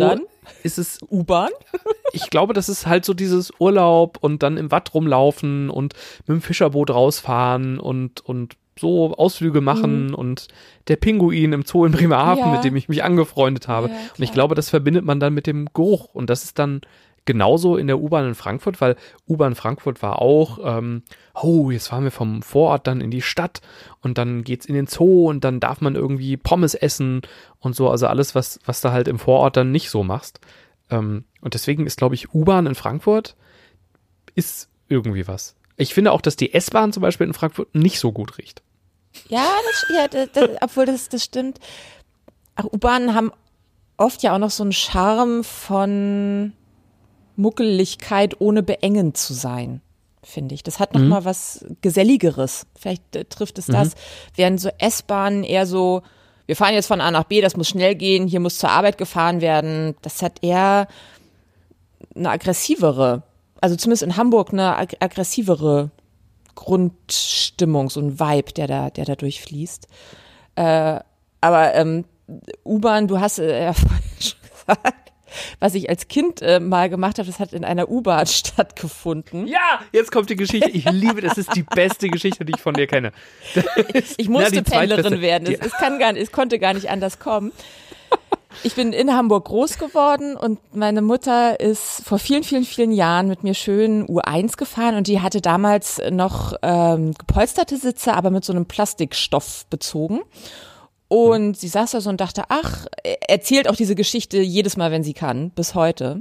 ist 0.63 0.79
es 0.79 0.99
U-Bahn? 1.11 1.51
ich 2.13 2.31
glaube, 2.31 2.55
das 2.55 2.69
ist 2.69 2.87
halt 2.87 3.05
so 3.05 3.15
dieses 3.15 3.53
Urlaub 3.59 4.19
und 4.21 4.43
dann 4.43 4.57
im 4.57 4.71
Watt 4.71 4.95
rumlaufen 4.95 5.71
und 5.71 5.95
mit 6.27 6.37
dem 6.37 6.43
Fischerboot 6.43 6.91
rausfahren 6.91 7.79
und, 7.79 8.21
und 8.21 8.57
so 8.79 9.15
Ausflüge 9.15 9.61
machen 9.61 10.15
und 10.15 10.49
der 10.89 10.97
Pinguin 10.97 11.53
im 11.53 11.65
Zoo 11.65 11.85
in 11.85 11.93
Bremerhaven, 11.93 12.45
Ja. 12.45 12.53
mit 12.53 12.65
dem 12.65 12.77
ich 12.77 12.89
mich 12.89 13.05
angefreundet 13.05 13.69
habe. 13.69 13.89
Ja, 13.89 13.95
und 14.17 14.25
ich 14.25 14.33
glaube, 14.33 14.55
das 14.55 14.71
verbindet 14.71 15.05
man 15.05 15.21
dann 15.21 15.35
mit 15.35 15.47
dem 15.47 15.69
Geruch. 15.75 16.09
Und 16.15 16.31
das 16.31 16.45
ist 16.45 16.59
dann 16.59 16.81
genauso 17.31 17.77
in 17.77 17.87
der 17.87 18.01
U-Bahn 18.01 18.27
in 18.27 18.35
Frankfurt, 18.35 18.81
weil 18.81 18.97
U-Bahn 19.29 19.55
Frankfurt 19.55 20.03
war 20.03 20.21
auch, 20.21 20.59
ähm, 20.65 21.05
oh, 21.41 21.71
jetzt 21.71 21.87
fahren 21.87 22.03
wir 22.03 22.11
vom 22.11 22.43
Vorort 22.43 22.89
dann 22.89 23.01
in 23.01 23.13
die 23.13 23.23
Stadt 23.23 23.61
und 24.03 24.19
dann 24.19 24.43
geht's 24.43 24.67
in 24.67 24.75
den 24.75 24.89
Zoo 24.89 25.29
und 25.29 25.45
dann 25.45 25.61
darf 25.61 25.81
man 25.81 25.95
irgendwie 25.95 26.37
Pommes 26.37 26.75
essen 26.75 27.23
und 27.61 27.77
so, 27.77 27.89
also 27.89 28.09
alles, 28.09 28.35
was, 28.35 28.59
was 28.65 28.81
da 28.81 28.91
halt 28.91 29.07
im 29.07 29.21
Vorort 29.21 29.57
dann 29.57 29.71
nicht 29.71 29.91
so 29.91 30.03
machst. 30.03 30.41
Ähm, 30.91 31.25
und 31.41 31.55
deswegen 31.55 31.87
ist, 31.87 31.99
glaube 31.99 32.17
ich, 32.17 32.35
U-Bahn 32.35 32.67
in 32.67 32.75
Frankfurt 32.75 33.37
ist 34.35 34.69
irgendwie 34.89 35.29
was. 35.29 35.55
Ich 35.77 35.95
finde 35.95 36.11
auch, 36.11 36.21
dass 36.21 36.35
die 36.35 36.53
S-Bahn 36.53 36.93
zum 36.93 37.03
Beispiel 37.03 37.29
in 37.29 37.33
Frankfurt 37.33 37.73
nicht 37.77 38.01
so 38.01 38.11
gut 38.11 38.39
riecht. 38.39 38.63
Ja, 39.29 39.47
das, 39.71 39.87
ja 39.95 40.09
das, 40.09 40.33
das, 40.33 40.51
obwohl 40.63 40.87
das, 40.87 41.09
das 41.09 41.23
stimmt. 41.23 41.61
U-Bahnen 42.61 43.15
haben 43.15 43.31
oft 43.97 44.23
ja 44.25 44.35
auch 44.35 44.39
noch 44.39 44.51
so 44.51 44.65
einen 44.65 44.73
Charme 44.73 45.45
von 45.45 46.55
Muckeligkeit, 47.41 48.41
ohne 48.41 48.63
beengend 48.63 49.17
zu 49.17 49.35
sein, 49.35 49.81
finde 50.23 50.55
ich. 50.55 50.63
Das 50.63 50.79
hat 50.79 50.95
noch 50.95 51.01
mal 51.01 51.25
was 51.25 51.65
Geselligeres. 51.81 52.67
Vielleicht 52.79 53.17
äh, 53.17 53.25
trifft 53.25 53.59
es 53.59 53.67
das, 53.67 53.95
während 54.35 54.61
so 54.61 54.71
S-Bahnen 54.79 55.43
eher 55.43 55.67
so, 55.67 56.03
wir 56.47 56.57
fahren 56.57 56.75
jetzt 56.75 56.87
von 56.87 57.01
A 57.01 57.11
nach 57.11 57.25
B, 57.25 57.41
das 57.41 57.57
muss 57.57 57.69
schnell 57.69 57.95
gehen, 57.95 58.27
hier 58.27 58.41
muss 58.41 58.59
zur 58.59 58.71
Arbeit 58.71 58.99
gefahren 58.99 59.41
werden. 59.41 59.95
Das 60.03 60.23
hat 60.23 60.43
eher 60.43 60.89
eine 62.15 62.31
aggressivere, 62.31 63.23
also 63.61 63.77
zumindest 63.77 64.03
in 64.03 64.17
Hamburg 64.17 64.53
eine 64.53 64.77
ag 64.77 64.95
aggressivere 65.01 65.91
Grundstimmung, 66.55 67.89
so 67.89 68.01
ein 68.01 68.21
Vibe, 68.21 68.53
der 68.53 68.67
da, 68.67 68.91
der 68.91 69.05
da 69.05 69.15
durchfließt. 69.15 69.87
Äh, 70.57 71.01
aber 71.41 71.75
ähm, 71.75 72.05
U-Bahn, 72.65 73.09
du 73.09 73.21
hast 73.21 73.39
äh, 73.39 73.65
ja 73.65 73.73
vorhin 73.73 74.03
schon 74.19 74.39
gesagt, 74.43 75.00
was 75.59 75.75
ich 75.75 75.89
als 75.89 76.09
Kind 76.09 76.43
äh, 76.43 76.61
mal 76.61 76.89
gemacht 76.89 77.19
habe, 77.19 77.27
das 77.27 77.39
hat 77.39 77.53
in 77.53 77.65
einer 77.65 77.89
U-Bahn 77.89 78.27
stattgefunden. 78.27 79.47
Ja, 79.47 79.81
jetzt 79.93 80.13
kommt 80.13 80.31
die 80.31 80.37
Geschichte. 80.37 80.71
Ich 80.71 80.91
liebe, 80.91 81.21
das 81.21 81.39
ist 81.39 81.55
die 81.55 81.63
beste 81.63 82.09
Geschichte, 82.09 82.45
die 82.45 82.53
ich 82.57 82.61
von 82.61 82.75
dir 82.75 82.87
kenne. 82.87 83.13
ich 84.17 84.29
musste 84.29 84.57
Na, 84.57 84.63
Pendlerin 84.63 85.21
werden. 85.21 85.49
Es, 85.49 85.67
es, 85.67 85.73
kann 85.73 85.99
gar, 85.99 86.15
es 86.17 86.33
konnte 86.33 86.59
gar 86.59 86.75
nicht 86.75 86.91
anders 86.91 87.19
kommen. 87.19 87.53
Ich 88.63 88.75
bin 88.75 88.93
in 88.93 89.15
Hamburg 89.15 89.47
groß 89.47 89.79
geworden 89.79 90.37
und 90.37 90.59
meine 90.75 91.03
Mutter 91.03 91.61
ist 91.61 92.03
vor 92.05 92.19
vielen, 92.19 92.43
vielen, 92.43 92.65
vielen 92.65 92.93
Jahren 92.93 93.29
mit 93.29 93.45
mir 93.45 93.55
schön 93.55 94.07
U1 94.07 94.57
gefahren 94.57 94.97
und 94.97 95.07
die 95.07 95.21
hatte 95.21 95.41
damals 95.41 96.01
noch 96.11 96.55
ähm, 96.63 97.15
gepolsterte 97.15 97.77
Sitze, 97.77 98.15
aber 98.15 98.31
mit 98.31 98.45
so 98.45 98.53
einem 98.53 98.67
Plastikstoff 98.67 99.67
bezogen. 99.71 100.21
Und 101.13 101.57
sie 101.57 101.67
saß 101.67 101.91
da 101.91 102.01
so 102.01 102.09
und 102.09 102.21
dachte, 102.21 102.45
ach, 102.51 102.87
erzählt 103.27 103.69
auch 103.69 103.75
diese 103.75 103.97
Geschichte 103.97 104.39
jedes 104.39 104.77
Mal, 104.77 104.93
wenn 104.93 105.03
sie 105.03 105.13
kann, 105.13 105.51
bis 105.51 105.75
heute. 105.75 106.21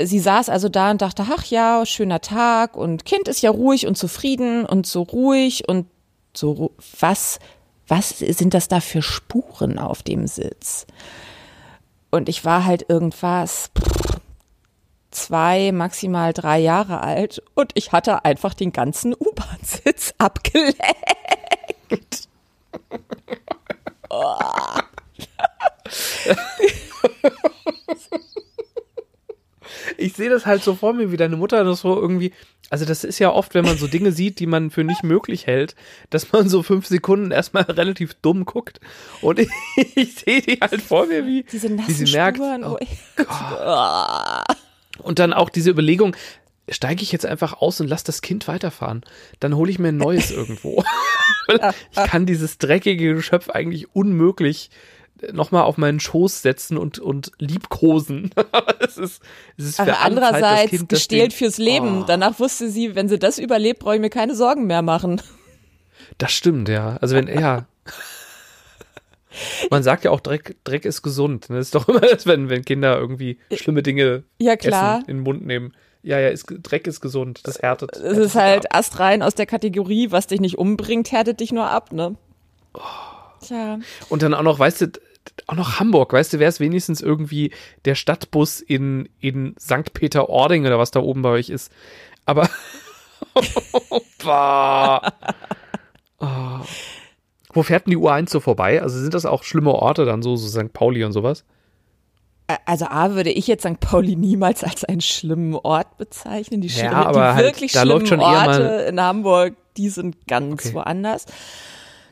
Sie 0.00 0.20
saß 0.20 0.50
also 0.50 0.68
da 0.68 0.92
und 0.92 1.02
dachte, 1.02 1.26
ach 1.28 1.44
ja, 1.46 1.84
schöner 1.84 2.20
Tag 2.20 2.76
und 2.76 3.04
Kind 3.04 3.26
ist 3.26 3.42
ja 3.42 3.50
ruhig 3.50 3.88
und 3.88 3.98
zufrieden 3.98 4.66
und 4.66 4.86
so 4.86 5.02
ruhig 5.02 5.68
und 5.68 5.88
so, 6.32 6.70
was, 7.00 7.40
was 7.88 8.20
sind 8.20 8.54
das 8.54 8.68
da 8.68 8.78
für 8.78 9.02
Spuren 9.02 9.80
auf 9.80 10.04
dem 10.04 10.28
Sitz? 10.28 10.86
Und 12.12 12.28
ich 12.28 12.44
war 12.44 12.64
halt 12.64 12.88
irgendwas 12.88 13.72
zwei, 15.10 15.72
maximal 15.72 16.32
drei 16.32 16.60
Jahre 16.60 17.00
alt 17.00 17.42
und 17.54 17.72
ich 17.74 17.90
hatte 17.90 18.24
einfach 18.24 18.54
den 18.54 18.70
ganzen 18.70 19.12
U-Bahn-Sitz 19.12 20.14
abgeleckt. 20.18 20.78
Ich 29.96 30.14
sehe 30.14 30.30
das 30.30 30.46
halt 30.46 30.62
so 30.62 30.74
vor 30.74 30.92
mir, 30.92 31.12
wie 31.12 31.16
deine 31.16 31.36
Mutter 31.36 31.64
das 31.64 31.80
so 31.80 32.00
irgendwie. 32.00 32.32
Also, 32.70 32.86
das 32.86 33.04
ist 33.04 33.18
ja 33.18 33.30
oft, 33.30 33.54
wenn 33.54 33.64
man 33.64 33.76
so 33.76 33.86
Dinge 33.86 34.10
sieht, 34.10 34.40
die 34.40 34.46
man 34.46 34.70
für 34.70 34.84
nicht 34.84 35.04
möglich 35.04 35.46
hält, 35.46 35.74
dass 36.10 36.32
man 36.32 36.48
so 36.48 36.62
fünf 36.62 36.86
Sekunden 36.86 37.30
erstmal 37.30 37.64
relativ 37.64 38.14
dumm 38.14 38.46
guckt. 38.46 38.80
Und 39.20 39.38
ich, 39.38 39.48
ich 39.94 40.14
sehe 40.14 40.40
die 40.40 40.58
halt 40.60 40.80
vor 40.80 41.06
mir, 41.06 41.26
wie, 41.26 41.42
diese 41.44 41.70
wie 41.70 41.92
sie 41.92 42.12
merkt. 42.12 42.38
Spuren, 42.38 42.64
oh 42.64 42.78
und 45.02 45.18
dann 45.18 45.32
auch 45.32 45.50
diese 45.50 45.70
Überlegung, 45.70 46.16
steige 46.68 47.02
ich 47.02 47.12
jetzt 47.12 47.26
einfach 47.26 47.54
aus 47.54 47.80
und 47.80 47.88
lass 47.88 48.04
das 48.04 48.22
Kind 48.22 48.48
weiterfahren. 48.48 49.02
Dann 49.40 49.56
hole 49.56 49.70
ich 49.70 49.78
mir 49.78 49.88
ein 49.88 49.96
neues 49.96 50.30
irgendwo. 50.32 50.82
ich 51.48 52.04
kann 52.04 52.26
dieses 52.26 52.58
dreckige 52.58 53.14
Geschöpf 53.14 53.50
eigentlich 53.50 53.94
unmöglich 53.94 54.70
nochmal 55.32 55.62
auf 55.62 55.78
meinen 55.78 56.00
Schoß 56.00 56.42
setzen 56.42 56.76
und, 56.76 56.98
und 56.98 57.32
liebkosen. 57.38 58.30
es 58.80 58.98
ist, 58.98 59.22
es 59.56 59.64
ist 59.66 59.80
Aber 59.80 60.00
andererseits 60.00 60.70
Zeit, 60.70 60.88
gestählt 60.88 61.32
fürs 61.32 61.58
Leben. 61.58 62.02
Oh. 62.02 62.04
Danach 62.06 62.38
wusste 62.40 62.68
sie, 62.68 62.94
wenn 62.94 63.08
sie 63.08 63.18
das 63.18 63.38
überlebt, 63.38 63.80
brauche 63.80 63.94
ich 63.94 64.00
mir 64.00 64.10
keine 64.10 64.34
Sorgen 64.34 64.66
mehr 64.66 64.82
machen. 64.82 65.22
Das 66.18 66.32
stimmt, 66.32 66.68
ja. 66.68 66.96
Also 67.00 67.14
wenn 67.14 67.28
er. 67.28 67.66
Man 69.70 69.82
sagt 69.82 70.04
ja 70.04 70.12
auch, 70.12 70.20
Dreck, 70.20 70.56
Dreck 70.62 70.84
ist 70.84 71.02
gesund. 71.02 71.46
Das 71.48 71.66
ist 71.66 71.74
doch 71.74 71.88
immer 71.88 72.00
das, 72.00 72.24
wenn, 72.26 72.50
wenn 72.50 72.64
Kinder 72.64 72.96
irgendwie 72.96 73.38
schlimme 73.52 73.82
Dinge 73.82 74.22
ja, 74.38 74.56
klar. 74.56 74.98
Essen, 74.98 75.10
in 75.10 75.16
den 75.18 75.22
Mund 75.24 75.44
nehmen. 75.44 75.72
Ja, 76.04 76.20
ja, 76.20 76.28
ist, 76.28 76.46
Dreck 76.62 76.86
ist 76.86 77.00
gesund. 77.00 77.40
Das 77.44 77.60
härtet. 77.60 77.96
Es 77.96 78.18
ist 78.18 78.34
halt 78.34 78.66
ab. 78.66 78.78
astrein 78.78 79.22
aus 79.22 79.34
der 79.34 79.46
Kategorie, 79.46 80.10
was 80.10 80.26
dich 80.26 80.40
nicht 80.40 80.58
umbringt, 80.58 81.10
härtet 81.10 81.40
dich 81.40 81.50
nur 81.50 81.68
ab, 81.70 81.92
ne? 81.92 82.14
Oh. 82.74 82.80
Tja. 83.40 83.78
Und 84.10 84.22
dann 84.22 84.34
auch 84.34 84.42
noch, 84.42 84.58
weißt 84.58 84.82
du, 84.82 84.92
auch 85.46 85.54
noch 85.54 85.80
Hamburg, 85.80 86.12
weißt 86.12 86.34
du, 86.34 86.38
wäre 86.38 86.48
es 86.48 86.60
wenigstens 86.60 87.00
irgendwie 87.00 87.52
der 87.84 87.94
Stadtbus 87.94 88.60
in, 88.60 89.08
in 89.20 89.54
St. 89.58 89.94
Peter-Ording 89.94 90.66
oder 90.66 90.78
was 90.78 90.90
da 90.90 91.00
oben 91.00 91.22
bei 91.22 91.30
euch 91.30 91.48
ist. 91.48 91.72
Aber. 92.26 92.48
oh. 94.24 94.98
Wo 97.52 97.62
fährt 97.62 97.86
denn 97.86 97.92
die 97.92 97.96
U1 97.96 98.30
so 98.30 98.40
vorbei? 98.40 98.82
Also 98.82 98.98
sind 98.98 99.14
das 99.14 99.26
auch 99.26 99.42
schlimme 99.42 99.72
Orte 99.72 100.04
dann 100.04 100.22
so, 100.22 100.36
so 100.36 100.48
St. 100.48 100.72
Pauli 100.72 101.04
und 101.04 101.12
sowas? 101.12 101.44
Also 102.66 102.86
A 102.86 103.12
würde 103.12 103.30
ich 103.30 103.46
jetzt 103.46 103.66
St. 103.66 103.80
Pauli 103.80 104.16
niemals 104.16 104.64
als 104.64 104.84
einen 104.84 105.00
schlimmen 105.00 105.54
Ort 105.54 105.96
bezeichnen. 105.96 106.60
Die, 106.60 106.68
ja, 106.68 106.92
aber 106.92 107.12
die 107.12 107.34
halt, 107.34 107.44
wirklich 107.46 107.72
da 107.72 107.82
schlimmen 107.82 108.20
Orte 108.20 108.86
in 108.88 109.00
Hamburg, 109.00 109.54
die 109.76 109.88
sind 109.88 110.26
ganz 110.26 110.66
okay. 110.66 110.74
woanders. 110.74 111.24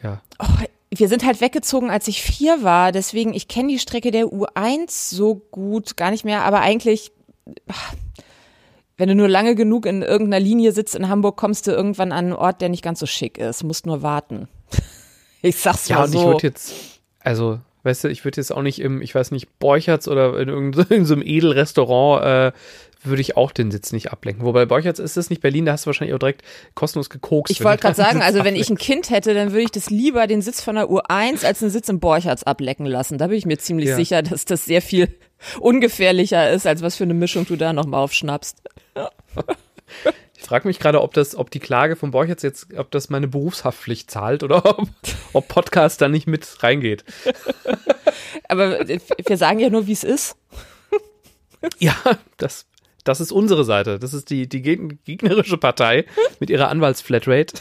Ja. 0.02 0.22
Oh, 0.38 0.46
wir 0.90 1.08
sind 1.08 1.24
halt 1.24 1.40
weggezogen, 1.40 1.90
als 1.90 2.08
ich 2.08 2.22
vier 2.22 2.62
war. 2.62 2.92
Deswegen, 2.92 3.34
ich 3.34 3.48
kenne 3.48 3.68
die 3.68 3.78
Strecke 3.78 4.10
der 4.10 4.26
U1 4.26 5.14
so 5.14 5.34
gut 5.34 5.96
gar 5.96 6.10
nicht 6.10 6.24
mehr. 6.24 6.44
Aber 6.44 6.60
eigentlich, 6.60 7.12
wenn 8.96 9.08
du 9.08 9.14
nur 9.14 9.28
lange 9.28 9.54
genug 9.54 9.84
in 9.84 10.02
irgendeiner 10.02 10.42
Linie 10.42 10.72
sitzt 10.72 10.94
in 10.94 11.08
Hamburg, 11.08 11.36
kommst 11.36 11.66
du 11.66 11.72
irgendwann 11.72 12.12
an 12.12 12.26
einen 12.26 12.32
Ort, 12.32 12.62
der 12.62 12.70
nicht 12.70 12.82
ganz 12.82 13.00
so 13.00 13.06
schick 13.06 13.36
ist. 13.36 13.64
Musst 13.64 13.86
nur 13.86 14.02
warten. 14.02 14.48
Ich 15.44 15.56
sag's 15.56 15.88
ja, 15.88 15.96
mal 15.96 16.06
so. 16.06 16.18
Ja, 16.18 16.24
und 16.24 16.28
ich 16.28 16.34
würde 16.34 16.46
jetzt, 16.46 16.72
also 17.18 17.58
Weißt 17.82 18.04
du, 18.04 18.08
ich 18.08 18.24
würde 18.24 18.36
jetzt 18.40 18.52
auch 18.52 18.62
nicht 18.62 18.80
im, 18.80 19.02
ich 19.02 19.14
weiß 19.14 19.30
nicht, 19.32 19.58
Borchertz 19.58 20.08
oder 20.08 20.38
in 20.38 20.48
irgendeinem 20.48 21.22
Edelrestaurant, 21.24 22.24
äh, 22.24 22.52
würde 23.04 23.20
ich 23.20 23.36
auch 23.36 23.50
den 23.50 23.70
Sitz 23.70 23.92
nicht 23.92 24.12
ablenken. 24.12 24.44
Wobei 24.44 24.64
Borchertz 24.64 25.00
ist 25.00 25.16
das 25.16 25.30
nicht 25.30 25.42
Berlin, 25.42 25.66
da 25.66 25.72
hast 25.72 25.84
du 25.84 25.86
wahrscheinlich 25.86 26.14
auch 26.14 26.20
direkt 26.20 26.42
kostenlos 26.74 27.10
gekokst. 27.10 27.50
Ich 27.50 27.64
wollte 27.64 27.82
gerade 27.82 27.96
sagen, 27.96 28.22
also 28.22 28.44
wenn 28.44 28.54
ich 28.54 28.70
ein 28.70 28.78
Kind 28.78 29.10
hätte, 29.10 29.34
dann 29.34 29.50
würde 29.50 29.64
ich 29.64 29.72
das 29.72 29.90
lieber 29.90 30.26
den 30.26 30.42
Sitz 30.42 30.62
von 30.62 30.76
der 30.76 30.88
U1 30.88 31.44
als 31.44 31.62
einen 31.62 31.70
Sitz 31.72 31.88
im 31.88 31.98
Borchertz 31.98 32.44
ablecken 32.44 32.86
lassen. 32.86 33.18
Da 33.18 33.26
bin 33.26 33.36
ich 33.36 33.46
mir 33.46 33.58
ziemlich 33.58 33.88
ja. 33.88 33.96
sicher, 33.96 34.22
dass 34.22 34.44
das 34.44 34.64
sehr 34.64 34.82
viel 34.82 35.08
ungefährlicher 35.60 36.50
ist, 36.50 36.66
als 36.66 36.82
was 36.82 36.96
für 36.96 37.04
eine 37.04 37.14
Mischung 37.14 37.46
du 37.46 37.56
da 37.56 37.72
nochmal 37.72 38.04
aufschnappst. 38.04 38.58
Ja. 38.96 39.10
Ich 40.36 40.42
frage 40.42 40.66
mich 40.66 40.80
gerade, 40.80 41.00
ob 41.00 41.14
das, 41.14 41.36
ob 41.36 41.50
die 41.50 41.60
Klage 41.60 41.94
von 41.94 42.10
Borchertz 42.10 42.42
jetzt, 42.42 42.74
ob 42.76 42.90
das 42.90 43.10
meine 43.10 43.28
Berufshaftpflicht 43.28 44.10
zahlt 44.10 44.42
oder 44.42 44.64
ob, 44.78 44.88
ob 45.32 45.48
Podcast 45.48 46.00
da 46.00 46.08
nicht 46.08 46.26
mit 46.26 46.62
reingeht. 46.62 47.04
Aber 48.48 48.80
wir 48.88 49.36
sagen 49.36 49.60
ja 49.60 49.70
nur, 49.70 49.86
wie 49.86 49.92
es 49.92 50.04
ist. 50.04 50.36
Ja, 51.78 51.94
das, 52.38 52.66
das 53.04 53.20
ist 53.20 53.30
unsere 53.30 53.64
Seite. 53.64 53.98
Das 53.98 54.14
ist 54.14 54.30
die, 54.30 54.48
die 54.48 54.62
gegnerische 54.62 55.58
Partei 55.58 56.06
mit 56.40 56.50
ihrer 56.50 56.68
Anwaltsflatrate. 56.68 57.54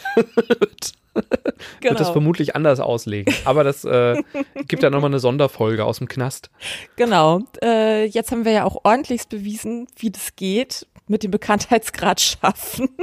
Genau. 1.14 1.24
Wird 1.80 1.92
das 1.92 1.98
genau. 1.98 2.12
vermutlich 2.12 2.56
anders 2.56 2.80
auslegen. 2.80 3.34
Aber 3.44 3.64
das 3.64 3.84
äh, 3.84 4.22
gibt 4.68 4.82
ja 4.82 4.90
nochmal 4.90 5.10
eine 5.10 5.20
Sonderfolge 5.20 5.84
aus 5.84 5.98
dem 5.98 6.08
Knast. 6.08 6.50
Genau. 6.96 7.40
Äh, 7.62 8.06
jetzt 8.06 8.32
haben 8.32 8.44
wir 8.44 8.52
ja 8.52 8.64
auch 8.64 8.84
ordentlichst 8.84 9.28
bewiesen, 9.28 9.86
wie 9.96 10.10
das 10.10 10.36
geht 10.36 10.86
mit 11.08 11.22
dem 11.22 11.30
Bekanntheitsgrad 11.30 12.20
schaffen. 12.20 12.88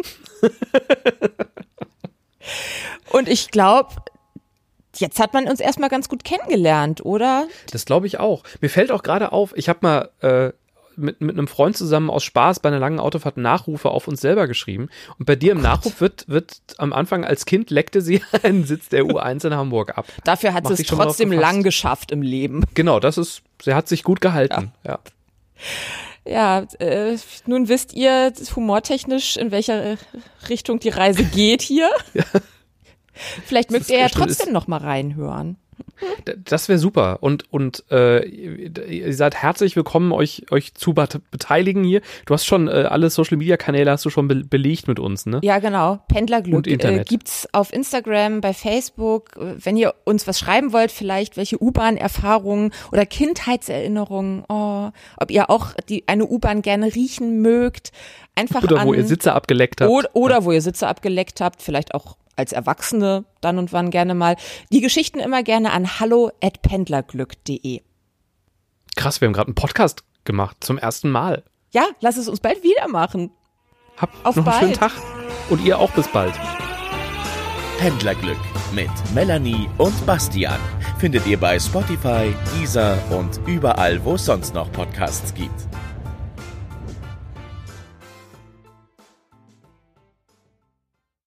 Und 3.12 3.28
ich 3.28 3.52
glaube, 3.52 3.96
jetzt 4.96 5.20
hat 5.20 5.34
man 5.34 5.48
uns 5.48 5.60
erstmal 5.60 5.90
ganz 5.90 6.10
gut 6.10 6.24
kennengelernt, 6.24 7.06
oder? 7.06 7.48
Das 7.72 7.86
glaube 7.86 8.08
ich 8.08 8.20
auch. 8.20 8.44
Mir 8.62 8.70
fällt 8.70 8.92
auch 8.92 9.04
gerade 9.04 9.32
auf, 9.32 9.56
ich 9.56 9.70
habe 9.70 9.80
mal 9.82 10.10
äh, 10.22 10.54
mit, 11.00 11.22
mit 11.22 11.38
einem 11.38 11.48
Freund 11.48 11.76
zusammen 11.76 12.10
aus 12.10 12.24
Spaß 12.24 12.60
bei 12.60 12.70
einer 12.70 12.80
langen 12.80 13.00
Autofahrt 13.00 13.38
Nachrufe 13.38 13.90
auf 13.90 14.08
uns 14.08 14.22
selber 14.22 14.48
geschrieben. 14.48 14.90
Und 15.18 15.26
bei 15.26 15.36
dir 15.36 15.54
im 15.54 15.60
oh 15.60 15.62
Nachruf 15.62 16.02
wird, 16.02 16.28
wird 16.28 16.58
am 16.78 16.94
Anfang 16.94 17.26
als 17.26 17.46
Kind 17.46 17.70
leckte 17.70 18.02
sie 18.02 18.22
einen 18.44 18.66
Sitz 18.66 18.90
der 18.90 19.04
U1 19.04 19.48
in 19.48 19.56
Hamburg 19.56 19.98
ab. 19.98 20.06
Dafür 20.24 20.54
hat 20.54 20.68
sie 20.68 20.74
es 20.74 20.84
trotzdem 20.84 21.32
lang 21.32 21.64
geschafft 21.64 22.12
im 22.12 22.22
Leben. 22.22 22.64
Genau, 22.74 23.00
das 23.00 23.18
ist, 23.18 23.42
sie 23.62 23.74
hat 23.74 23.88
sich 23.88 24.04
gut 24.04 24.22
gehalten. 24.22 24.72
ja. 24.84 24.92
ja 24.92 25.00
ja, 26.26 26.60
äh, 26.80 27.18
nun 27.48 27.70
wisst 27.70 27.94
ihr 27.94 28.32
humortechnisch, 28.56 29.36
in 29.38 29.52
welcher 29.52 29.98
Richtung 30.48 30.80
die 30.80 30.90
Reise 30.90 31.24
geht 31.24 31.62
hier. 31.62 31.90
Ja. 32.14 32.24
Vielleicht 33.46 33.70
mögt 33.70 33.90
ihr 33.90 34.00
ja 34.00 34.08
trotzdem 34.08 34.54
noch 34.54 34.68
mal 34.68 34.78
reinhören. 34.78 35.58
Das 36.46 36.70
wäre 36.70 36.80
super. 36.80 37.20
Und, 37.22 37.52
und 37.52 37.84
äh, 37.92 38.26
ihr 38.26 39.14
seid 39.14 39.36
herzlich 39.36 39.76
willkommen, 39.76 40.12
euch, 40.12 40.46
euch 40.52 40.74
zu 40.74 40.94
beteiligen 40.94 41.84
hier. 41.84 42.02
Du 42.26 42.34
hast 42.34 42.46
schon 42.46 42.68
äh, 42.68 42.86
alle 42.90 43.10
Social 43.10 43.38
Media 43.38 43.58
Kanäle 43.58 43.92
hast 43.92 44.06
du 44.06 44.10
schon 44.10 44.28
be 44.28 44.44
belegt 44.44 44.88
mit 44.88 45.00
uns, 45.00 45.26
ne? 45.26 45.40
Ja, 45.44 45.60
genau. 45.60 46.00
Pendlerglück 46.08 46.68
Internet. 46.68 47.02
Äh, 47.02 47.04
gibt's 47.04 47.48
auf 47.54 47.74
Instagram, 47.74 48.42
bei 48.42 48.54
Facebook. 48.54 49.32
Wenn 49.36 49.78
ihr 49.78 49.94
uns 50.06 50.28
was 50.28 50.40
schreiben 50.40 50.74
wollt, 50.74 50.92
vielleicht 50.92 51.38
welche 51.38 51.62
U-Bahn-Erfahrungen 51.62 52.72
oder 52.92 53.06
Kindheitserinnerungen, 53.06 54.44
oh, 54.48 54.90
ob 55.18 55.32
ihr 55.32 55.50
auch 55.50 55.74
die 55.88 56.08
eine 56.08 56.26
U-Bahn 56.26 56.62
gerne 56.62 56.96
riechen 56.96 57.42
mögt, 57.42 57.92
einfach 58.36 58.64
oder 58.64 58.80
an, 58.80 58.88
wo 58.88 58.94
ihr 58.94 59.06
Sitze 59.06 59.34
abgeleckt 59.34 59.82
habt. 59.82 59.92
Oder, 59.92 60.10
oder 60.14 60.36
ja. 60.36 60.46
wo 60.46 60.52
ihr 60.52 60.62
Sitze 60.62 60.88
abgeleckt 60.88 61.42
habt, 61.42 61.62
vielleicht 61.62 61.94
auch 61.94 62.18
als 62.40 62.54
Erwachsene 62.54 63.26
dann 63.42 63.60
und 63.60 63.72
wann 63.74 63.92
gerne 63.92 64.16
mal. 64.16 64.36
Die 64.72 64.82
Geschichten 64.82 65.20
immer 65.20 65.44
gerne 65.44 65.72
an 65.72 66.00
hallo@pendlerglück.de. 66.00 67.82
Krass, 68.96 69.22
wir 69.22 69.28
haben 69.28 69.34
gerade 69.34 69.50
einen 69.50 69.56
Podcast 69.56 70.04
gemacht 70.24 70.58
zum 70.62 70.78
ersten 70.78 71.12
Mal. 71.12 71.44
Ja, 71.72 71.84
lass 72.02 72.18
es 72.18 72.28
uns 72.28 72.40
bald 72.40 72.64
wieder 72.64 72.88
machen. 72.88 73.32
Habt 73.98 74.26
Auf 74.26 74.36
noch 74.36 74.46
bald. 74.46 74.58
einen 74.58 74.74
schönen 74.74 74.80
Tag 74.80 74.94
und 75.50 75.64
ihr 75.64 75.78
auch 75.78 75.92
bis 75.92 76.08
bald. 76.08 76.34
Pendlerglück 77.78 78.38
mit 78.74 78.90
Melanie 79.14 79.70
und 79.78 80.06
Bastian 80.06 80.60
findet 80.98 81.26
ihr 81.28 81.40
bei 81.40 81.58
Spotify, 81.60 82.34
Deezer 82.56 82.98
und 83.10 83.40
überall, 83.48 84.04
wo 84.04 84.16
es 84.16 84.26
sonst 84.26 84.54
noch 84.54 84.70
Podcasts 84.72 85.34
gibt. 85.34 85.69